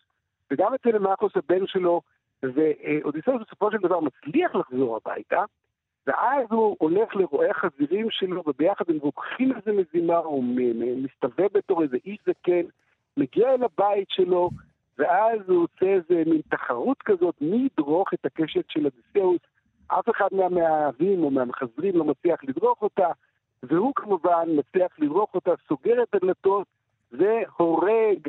[0.51, 2.01] וגם את טלמחוס הבן שלו,
[2.43, 5.45] ואודיסאוס בסופו של דבר מצליח לחזור הביתה,
[6.07, 10.45] ואז הוא הולך לרועי חזירים שלו, וביחד הם רוקחים איזה מזימה, הוא
[10.97, 12.67] מסתובב בתור איזה איש זקן,
[13.17, 14.51] מגיע אל הבית שלו,
[14.99, 19.41] ואז הוא עושה איזה מין תחרות כזאת, מי ידרוך את הקשת של אודיסאוס
[19.87, 23.09] אף אחד מהמאהבים או מהמחזרים לא מצליח לדרוך אותה,
[23.63, 26.67] והוא כמובן מצליח לדרוך אותה, סוגר את הדלתות
[27.13, 28.29] והורג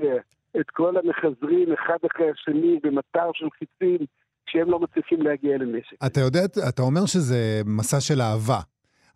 [0.60, 4.06] את כל המחזרים אחד אחרי השני במטר של חיצים,
[4.46, 5.96] כשהם לא מצליחים להגיע לנשק.
[6.06, 8.60] אתה יודע, אתה אומר שזה מסע של אהבה,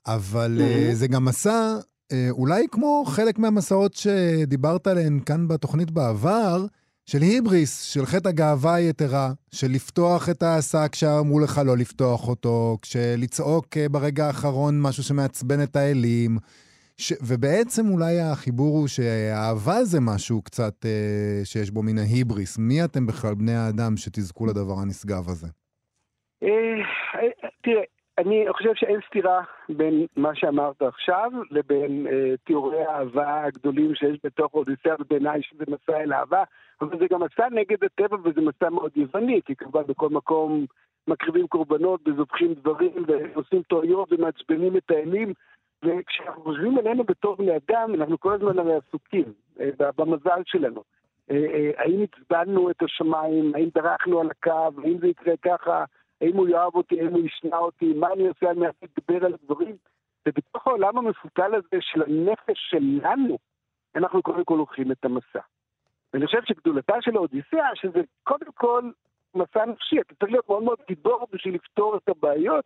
[0.08, 0.94] אבל mm-hmm.
[0.94, 1.78] זה גם מסע,
[2.12, 6.58] אה, אולי כמו חלק מהמסעות שדיברת עליהן כאן בתוכנית בעבר,
[7.12, 12.78] של היבריס, של חטא הגאווה היתרה, של לפתוח את העסק שאמרו לך לא לפתוח אותו,
[12.82, 16.38] כשלצעוק אה, ברגע האחרון משהו שמעצבן את האלים.
[16.98, 17.14] ש...
[17.22, 22.58] ובעצם אולי החיבור הוא שהאהבה זה משהו קצת אה, שיש בו מן ההיבריס.
[22.58, 25.48] מי אתם בכלל, בני האדם, שתזכו לדבר הנשגב הזה?
[26.44, 26.50] אה,
[27.16, 27.84] אה, תראה,
[28.20, 34.54] אני חושב שאין סתירה בין מה שאמרת עכשיו לבין אה, תיאורי האהבה הגדולים שיש בתוך
[34.54, 36.44] אודיסאה, ובעיניי שזה מסע אל אהבה,
[36.82, 40.66] אבל זה גם מסע נגד הטבע וזה מסע מאוד יווני, כי כמובן בכל מקום
[41.08, 45.34] מקריבים קורבנות וזובחים דברים ועושים טעויות ומעצבנים את האלים,
[45.84, 50.84] וכשאנחנו חושבים עלינו בתור בני אדם, אנחנו כל הזמן הרי עסוקים אה, במזל שלנו.
[51.32, 55.84] אה, אה, האם הצבענו את השמיים, האם דרכנו על הקו, האם זה יקרה ככה,
[56.22, 59.34] האם הוא יאהב אותי, האם הוא ישנא אותי, מה אני עושה על מנת להתגבר על
[59.34, 59.76] הדברים.
[60.28, 63.38] ובתוך העולם המפותל הזה של הנפש שלנו,
[63.96, 65.40] אנחנו קודם כל לוקחים את המסע.
[66.14, 68.92] ואני חושב שגדולתה של האודיסאה, שזה קודם כל
[69.36, 72.66] מסע נפשי, אתה צריך להיות מאוד מאוד גיבור בשביל לפתור את הבעיות,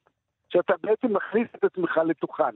[0.49, 2.55] שאתה בעצם מכניס את עצמך לתוכן.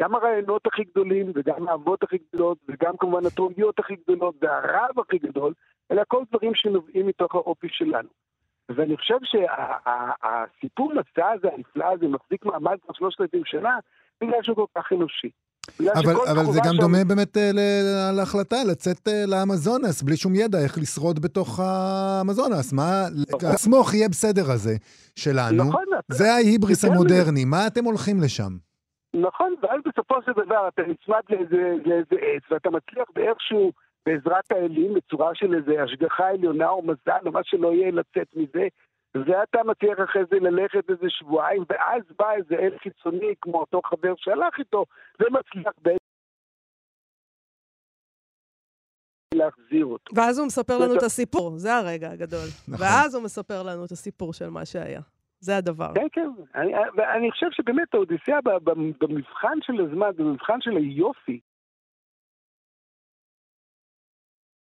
[0.00, 5.18] גם הרעיונות הכי גדולים, וגם האהבות הכי גדולות, וגם כמובן הטרוגיות הכי גדולות, והרעב הכי
[5.18, 5.52] גדול,
[5.90, 8.08] אלה הכל דברים שנובעים מתוך האופי שלנו.
[8.76, 13.78] ואני חושב שהסיפור מסע הזה, הנפלא הזה, מחזיק מעמד כבר שלושת אלפים שנה,
[14.20, 15.30] בגלל שהוא כל כך אנושי.
[15.80, 16.80] אבל, אבל זה גם שם...
[16.80, 17.40] דומה באמת uh,
[18.16, 22.72] להחלטה לצאת uh, לאמזונס בלי שום ידע איך לשרוד בתוך האמזונס.
[22.72, 23.50] מה, נכון.
[23.54, 24.76] הסמוך יהיה בסדר הזה
[25.16, 25.64] שלנו.
[25.64, 25.84] נכון.
[26.08, 28.52] זה ההיבריס המודרני, מה אתם הולכים לשם?
[29.14, 31.20] נכון, ואז בסופו של דבר אתה נצמד
[31.86, 33.72] לאיזה עץ, ואתה מצליח באיכשהו,
[34.06, 38.68] בעזרת האלים, בצורה של איזה השגחה עליונה או מזל או מה שלא יהיה לצאת מזה,
[39.14, 44.14] ואתה מצליח אחרי זה ללכת איזה שבועיים, ואז בא איזה אל חיצוני כמו אותו חבר
[44.16, 44.84] שהלך איתו,
[45.20, 45.96] ומצליח בעצם...
[49.34, 50.16] להחזיר אותו.
[50.16, 52.48] ואז הוא מספר לנו את הסיפור, זה הרגע הגדול.
[52.68, 52.86] נכון.
[52.86, 55.00] ואז הוא מספר לנו את הסיפור של מה שהיה.
[55.40, 55.92] זה הדבר.
[55.94, 56.30] כן, כן.
[56.54, 56.72] אני,
[57.16, 58.38] אני חושב שבאמת האודיסיאה
[58.74, 61.40] במבחן של הזמן, במבחן של היופי,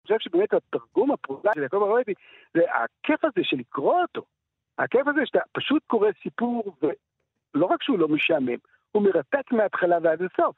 [0.05, 2.13] חושב שבאמת התרגום הפרוזאי של יעקב הרויטי,
[2.53, 4.21] זה הכיף הזה של לקרוא אותו.
[4.77, 8.57] הכיף הזה שאתה פשוט קורא סיפור, ולא רק שהוא לא משעמם,
[8.91, 10.55] הוא מרתק מההתחלה ועד הסוף.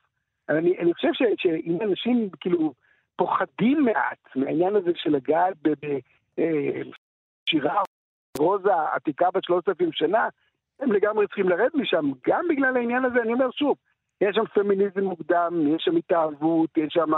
[0.49, 2.73] אני, אני חושב ש, שאם אנשים כאילו
[3.15, 7.81] פוחדים מעט מהעניין הזה של לגעת בשירה אה,
[8.39, 10.27] רוזה עתיקה בת שלושת אלפים שנה,
[10.79, 12.11] הם לגמרי צריכים לרדת משם.
[12.27, 13.77] גם בגלל העניין הזה, אני אומר שוב,
[14.21, 17.11] יש שם פמיניזם מוקדם, יש שם התאהבות, יש שם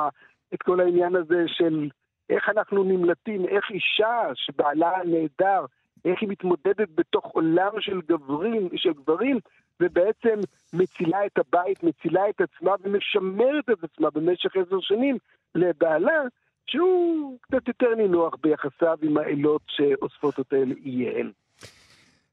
[0.54, 1.90] את כל העניין הזה של
[2.30, 5.66] איך אנחנו נמלטים, איך אישה שבעלה נהדר,
[6.06, 9.40] איך היא מתמודדת בתוך עולם של גברים, של גברים,
[9.80, 10.40] ובעצם
[10.74, 15.18] מצילה את הבית, מצילה את עצמה ומשמרת את עצמה במשך עשר שנים
[15.56, 16.22] לבעלה,
[16.66, 20.56] שהוא קצת יותר נינוח ביחסיו עם האלות שאוספות אותה
[20.86, 21.32] איהן.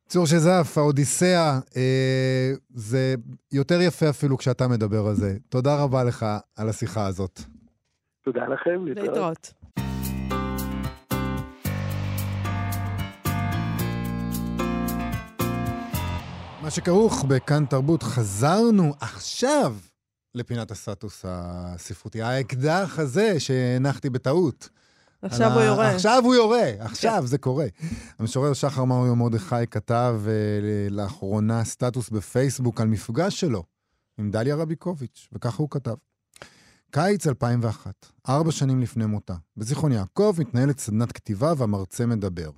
[0.07, 3.15] צור שזף, האודיסאה, אה, זה
[3.53, 5.39] יותר יפה אפילו כשאתה מדבר על זה.
[5.49, 6.27] תודה רבה לך
[6.57, 7.41] על השיחה הזאת.
[8.25, 9.66] תודה לכם, להתראות.
[16.67, 19.77] מה שכרוך בכאן תרבות, חזרנו עכשיו
[20.35, 22.23] לפינת הסטטוס הספרותי.
[22.23, 24.69] האקדח הזה שהנחתי בטעות.
[25.23, 25.95] עכשיו הוא יורה.
[25.95, 27.67] עכשיו הוא יורה, עכשיו זה קורה.
[28.19, 33.63] המשורר שחר מריו מרדכי כתב uh, לאחרונה סטטוס בפייסבוק על מפגש שלו
[34.19, 35.95] עם דליה רביקוביץ', וככה הוא כתב.
[36.91, 37.95] קיץ 2001,
[38.29, 42.51] ארבע שנים לפני מותה, בזיכרון יעקב מתנהלת סדנת כתיבה והמרצה מדבר.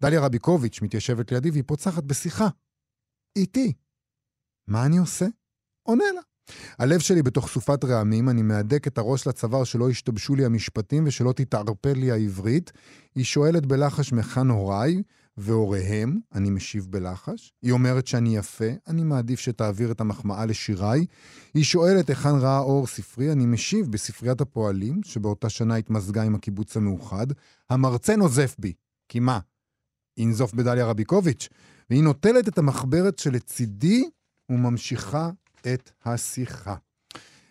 [0.00, 2.48] דליה רביקוביץ' מתיישבת לידי והיא פוצחת בשיחה.
[3.36, 3.72] איתי.
[4.68, 5.26] מה אני עושה?
[5.82, 6.20] עונה לה.
[6.78, 11.32] הלב שלי בתוך סופת רעמים, אני מהדק את הראש לצוואר שלא ישתבשו לי המשפטים ושלא
[11.32, 12.72] תתערפל לי העברית.
[13.14, 15.02] היא שואלת בלחש מכאן הוריי
[15.36, 17.52] והוריהם, אני משיב בלחש.
[17.62, 21.06] היא אומרת שאני יפה, אני מעדיף שתעביר את המחמאה לשיריי.
[21.54, 26.76] היא שואלת היכן ראה אור ספרי, אני משיב בספריית הפועלים, שבאותה שנה התמזגה עם הקיבוץ
[26.76, 27.26] המאוחד.
[27.70, 28.72] המרצה נוזף בי.
[29.08, 29.38] כי מה?
[30.18, 31.48] ינזוף בדליה רביקוביץ'.
[31.90, 34.04] והיא נוטלת את המחברת שלצידי
[34.48, 36.74] וממשיכה את השיחה.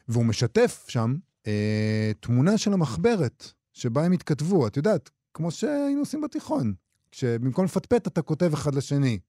[0.07, 1.15] והוא משתף שם
[1.47, 6.73] אה, תמונה של המחברת שבה הם התכתבו, את יודעת, כמו שהיינו עושים בתיכון,
[7.11, 9.19] שבמקום לפטפט אתה כותב אחד לשני.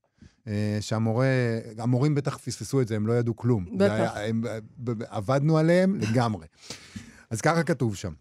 [0.46, 1.26] אה, שהמורה,
[1.78, 3.78] המורים בטח פספסו את זה, הם לא ידעו כלום.
[3.78, 3.92] בטח.
[3.92, 4.44] היה, הם,
[5.08, 6.46] עבדנו עליהם לגמרי.
[7.30, 8.12] אז ככה כתוב שם.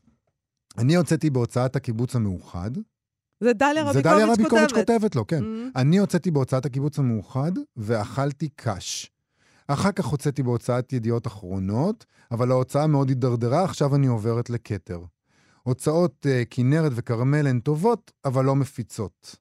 [0.78, 2.72] אני הוצאתי בהוצאת הקיבוץ המאוחד,
[3.42, 4.04] זה דליה רביקוביץ' כותבת.
[4.04, 5.44] זה דליה רביקוביץ' כותבת לו, כן.
[5.44, 5.80] Mm-hmm.
[5.80, 9.12] אני הוצאתי בהוצאת הקיבוץ המאוחד ואכלתי קש.
[9.68, 15.02] אחר כך הוצאתי בהוצאת ידיעות אחרונות, אבל ההוצאה מאוד הידרדרה, עכשיו אני עוברת לכתר.
[15.64, 19.36] הוצאות uh, כנרת וכרמל הן טובות, אבל לא מפיצות.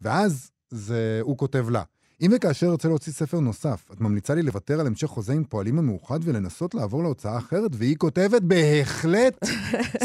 [0.00, 1.82] ואז זה, הוא כותב לה,
[2.22, 5.78] אם וכאשר ארצה להוציא ספר נוסף, את ממליצה לי לוותר על המשך חוזה עם פועלים
[5.78, 7.70] המאוחד ולנסות לעבור להוצאה אחרת?
[7.74, 9.44] והיא כותבת, בהחלט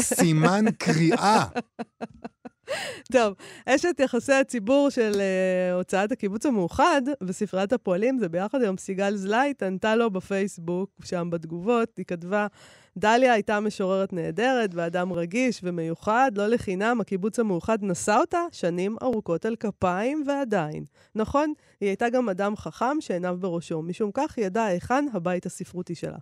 [0.00, 1.44] סימן קריאה.
[3.12, 3.34] טוב,
[3.66, 9.62] אשת יחסי הציבור של uh, הוצאת הקיבוץ המאוחד וספריית הפועלים, זה ביחד עם סיגל זלייט,
[9.62, 12.46] ענתה לו בפייסבוק, שם בתגובות, היא כתבה,
[12.98, 19.46] דליה הייתה משוררת נהדרת ואדם רגיש ומיוחד, לא לחינם, הקיבוץ המאוחד נשא אותה שנים ארוכות
[19.46, 20.84] על כפיים ועדיין.
[21.14, 25.94] נכון, היא הייתה גם אדם חכם שעיניו בראשו, משום כך היא ידעה היכן הבית הספרותי
[25.94, 26.18] שלה.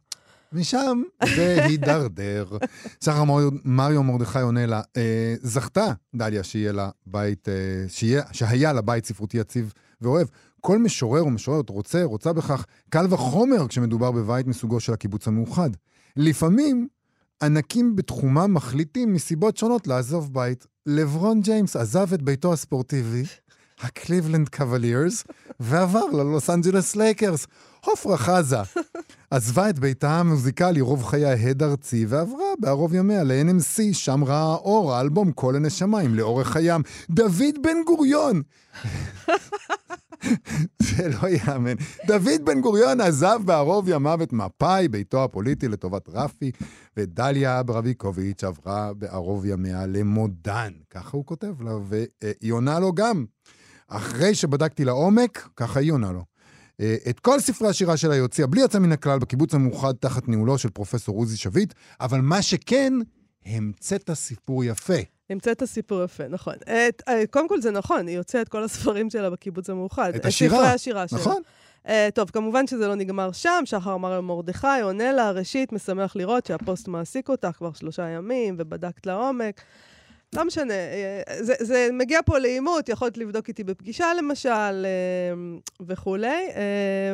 [0.53, 1.03] משם
[1.35, 2.47] זה הידרדר.
[3.05, 3.25] סהר
[3.65, 9.39] מריו מרדכי עונה לה, אה, זכתה דליה שיהיה לה בית, אה, שהיה לה בית ספרותי
[9.39, 10.29] יציב ואוהב.
[10.61, 15.71] כל משורר או משוררת רוצה, רוצה בכך, קל וחומר כשמדובר בבית מסוגו של הקיבוץ המאוחד.
[16.17, 16.89] לפעמים
[17.43, 20.67] ענקים בתחומם מחליטים מסיבות שונות לעזוב בית.
[20.87, 23.23] לברון ג'יימס עזב את ביתו הספורטיבי,
[23.81, 25.25] הקליבלנד קוולירס,
[25.61, 27.47] ועבר ללוס אנג'לס לייקרס.
[27.87, 28.57] עופרה חזה
[29.31, 34.95] עזבה את ביתה המוזיקלי רוב חיי הד ארצי ועברה בערוב ימיה ל-NMC, שם ראה אור
[34.95, 36.83] האלבום כל הנשמה עם לאורך הים.
[37.11, 38.43] דוד בן גוריון!
[40.83, 41.75] זה לא ייאמן.
[42.07, 46.51] דוד בן גוריון עזב בערוב ימיו את מפא"י, ביתו הפוליטי, לטובת רפי,
[46.97, 50.73] ודליה רביקוביץ' עברה בערוב ימיה למודן.
[50.91, 53.25] ככה הוא כותב לה, והיא עונה לו גם.
[53.89, 56.36] אחרי שבדקתי לעומק, ככה היא עונה לו.
[56.81, 60.29] אה, את כל ספרי השירה שלה היא הוציאה בלי יוצא מן הכלל בקיבוץ המאוחד תחת
[60.29, 62.93] ניהולו של פרופסור עוזי שביט, אבל מה שכן,
[63.47, 64.95] המצאת סיפור יפה.
[65.31, 66.55] המצאת סיפור יפה, נכון.
[66.65, 70.15] את, אה, קודם כל זה נכון, היא הוציאה את כל הספרים שלה בקיבוץ המאוחד.
[70.15, 70.59] את השירה.
[70.59, 71.19] ספרי השירה שלה.
[71.19, 71.43] נכון.
[71.87, 76.47] Uh, טוב, כמובן שזה לא נגמר שם, שחר מריה מרדכי עונה לה, ראשית, משמח לראות
[76.47, 79.61] שהפוסט מעסיק אותך כבר שלושה ימים, ובדקת לעומק.
[80.35, 80.75] לא משנה,
[81.41, 84.87] זה, זה מגיע פה לעימות, יכולת לבדוק איתי בפגישה למשל,
[85.87, 86.49] וכולי.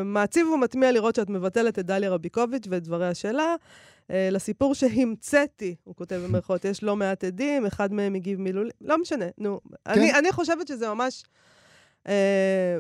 [0.05, 3.57] מעציב ומטמיע לראות שאת מבטלת את דליה רביקוביץ' ואת דבריה שלה.
[4.11, 9.25] לסיפור שהמצאתי, הוא כותב במרכאות, יש לא מעט עדים, אחד מהם הגיב מילולי, לא משנה,
[9.39, 9.61] נו.
[9.65, 9.93] כן.
[9.93, 11.25] אני, אני חושבת שזה ממש
[12.09, 12.79] אה,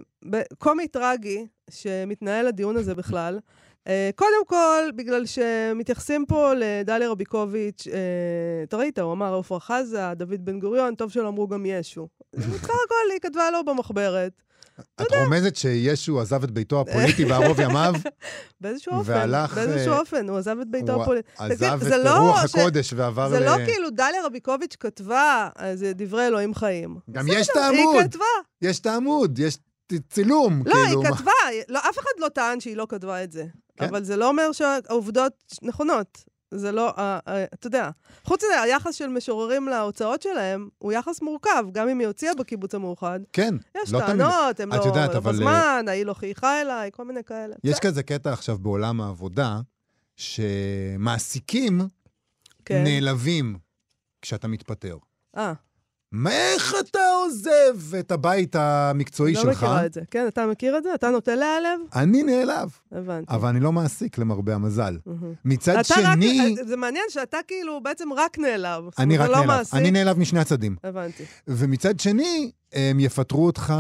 [0.58, 3.38] קומי טרגי שמתנהל הדיון הזה בכלל.
[3.88, 7.90] Uh, קודם כל, בגלל שמתייחסים פה לדליה רביקוביץ', uh,
[8.68, 12.08] אתה ראית, הוא אמר עפרה חזה, דוד בן גוריון, טוב שלא אמרו גם ישו.
[12.36, 14.32] בסך הכל היא כתבה לו במחברת.
[14.80, 17.94] את רומזת שישו עזב את ביתו הפוליטי בערוב ימיו?
[18.60, 19.54] באיזשהו אופן, והלך...
[19.54, 21.28] באיזשהו אופן, הוא עזב את ביתו הפוליטי.
[21.38, 23.30] עזב את רוח הקודש ועבר ל...
[23.30, 26.96] זה לא כאילו דליה רביקוביץ' כתבה, זה דברי אלוהים חיים.
[27.10, 27.96] גם יש את העמוד.
[27.96, 28.24] היא כתבה.
[28.62, 29.58] יש את העמוד, יש
[30.10, 31.02] צילום, לא, כאילו.
[31.02, 31.32] לא, היא כתבה,
[31.68, 33.44] לא, אף אחד לא טען שהיא לא כתבה את זה.
[33.76, 33.84] כן?
[33.84, 36.24] אבל זה לא אומר שהעובדות נכונות.
[36.54, 37.90] זה לא, uh, uh, אתה יודע.
[38.24, 42.74] חוץ מזה, היחס של משוררים להוצאות שלהם הוא יחס מורכב, גם אם היא הוציאה בקיבוץ
[42.74, 43.20] המאוחד.
[43.32, 44.82] כן, יש לא טענות, הם לא...
[44.84, 45.32] יודעת, אבל...
[45.32, 47.54] בזמן, ההיא לא חייכה אליי, כל מיני כאלה.
[47.64, 47.80] יש זה...
[47.80, 49.60] כזה קטע עכשיו בעולם העבודה,
[50.16, 51.80] שמעסיקים
[52.64, 52.84] כן.
[52.84, 53.58] נעלבים
[54.22, 54.96] כשאתה מתפטר.
[55.36, 55.52] אה.
[56.12, 59.62] מה, איך אתה עוזב את הבית המקצועי לא שלך?
[59.62, 60.00] לא מכירה את זה.
[60.10, 60.94] כן, אתה מכיר את זה?
[60.94, 61.80] אתה נוטה להיעלב?
[61.94, 62.70] אני נעלב.
[62.92, 63.34] הבנתי.
[63.34, 64.98] אבל אני לא מעסיק, למרבה המזל.
[65.44, 66.56] מצד שני...
[66.58, 68.84] רק, זה מעניין שאתה כאילו בעצם רק נעלב.
[68.98, 69.46] אני רק לא נעלב.
[69.46, 69.74] מעסיק.
[69.74, 70.76] אני נעלב משני הצדים.
[70.84, 71.24] הבנתי.
[71.48, 73.74] ומצד שני, הם יפטרו אותך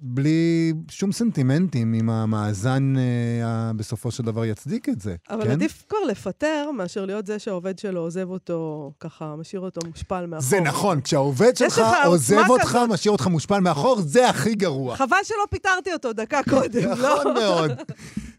[0.00, 5.14] בלי שום סנטימנטים, אם המאזן אה, בסופו של דבר יצדיק את זה.
[5.30, 5.50] אבל כן?
[5.50, 10.48] עדיף כבר לפטר מאשר להיות זה שהעובד שלו עוזב אותו, ככה, משאיר אותו מושפל מאחור.
[10.48, 12.88] זה נכון, כשהעובד שלך עוזב אותך, כזאת...
[12.88, 14.96] משאיר אותך מושפל מאחור, זה הכי גרוע.
[14.96, 16.94] חבל שלא פיטרתי אותו דקה קודם, לא?
[16.94, 17.70] נכון מאוד.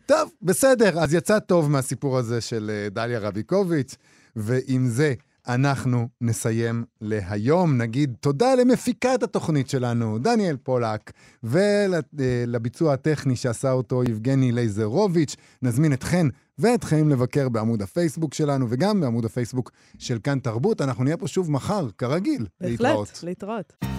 [0.06, 3.96] טוב, בסדר, אז יצא טוב מהסיפור הזה של אה, דליה רביקוביץ',
[4.36, 5.14] ועם זה
[5.48, 7.78] אנחנו נסיים להיום.
[7.78, 11.12] נגיד תודה למפיקת התוכנית שלנו, דניאל פולק,
[11.44, 15.36] ולביצוע הטכני שעשה אותו יבגני לייזרוביץ'.
[15.62, 16.28] נזמין אתכן
[16.60, 20.82] ואתכם לבקר בעמוד הפייסבוק שלנו, וגם בעמוד הפייסבוק של כאן תרבות.
[20.82, 22.46] אנחנו נהיה פה שוב מחר, כרגיל.
[22.62, 23.20] בהחלט, להתראות.
[23.24, 23.95] להתראות.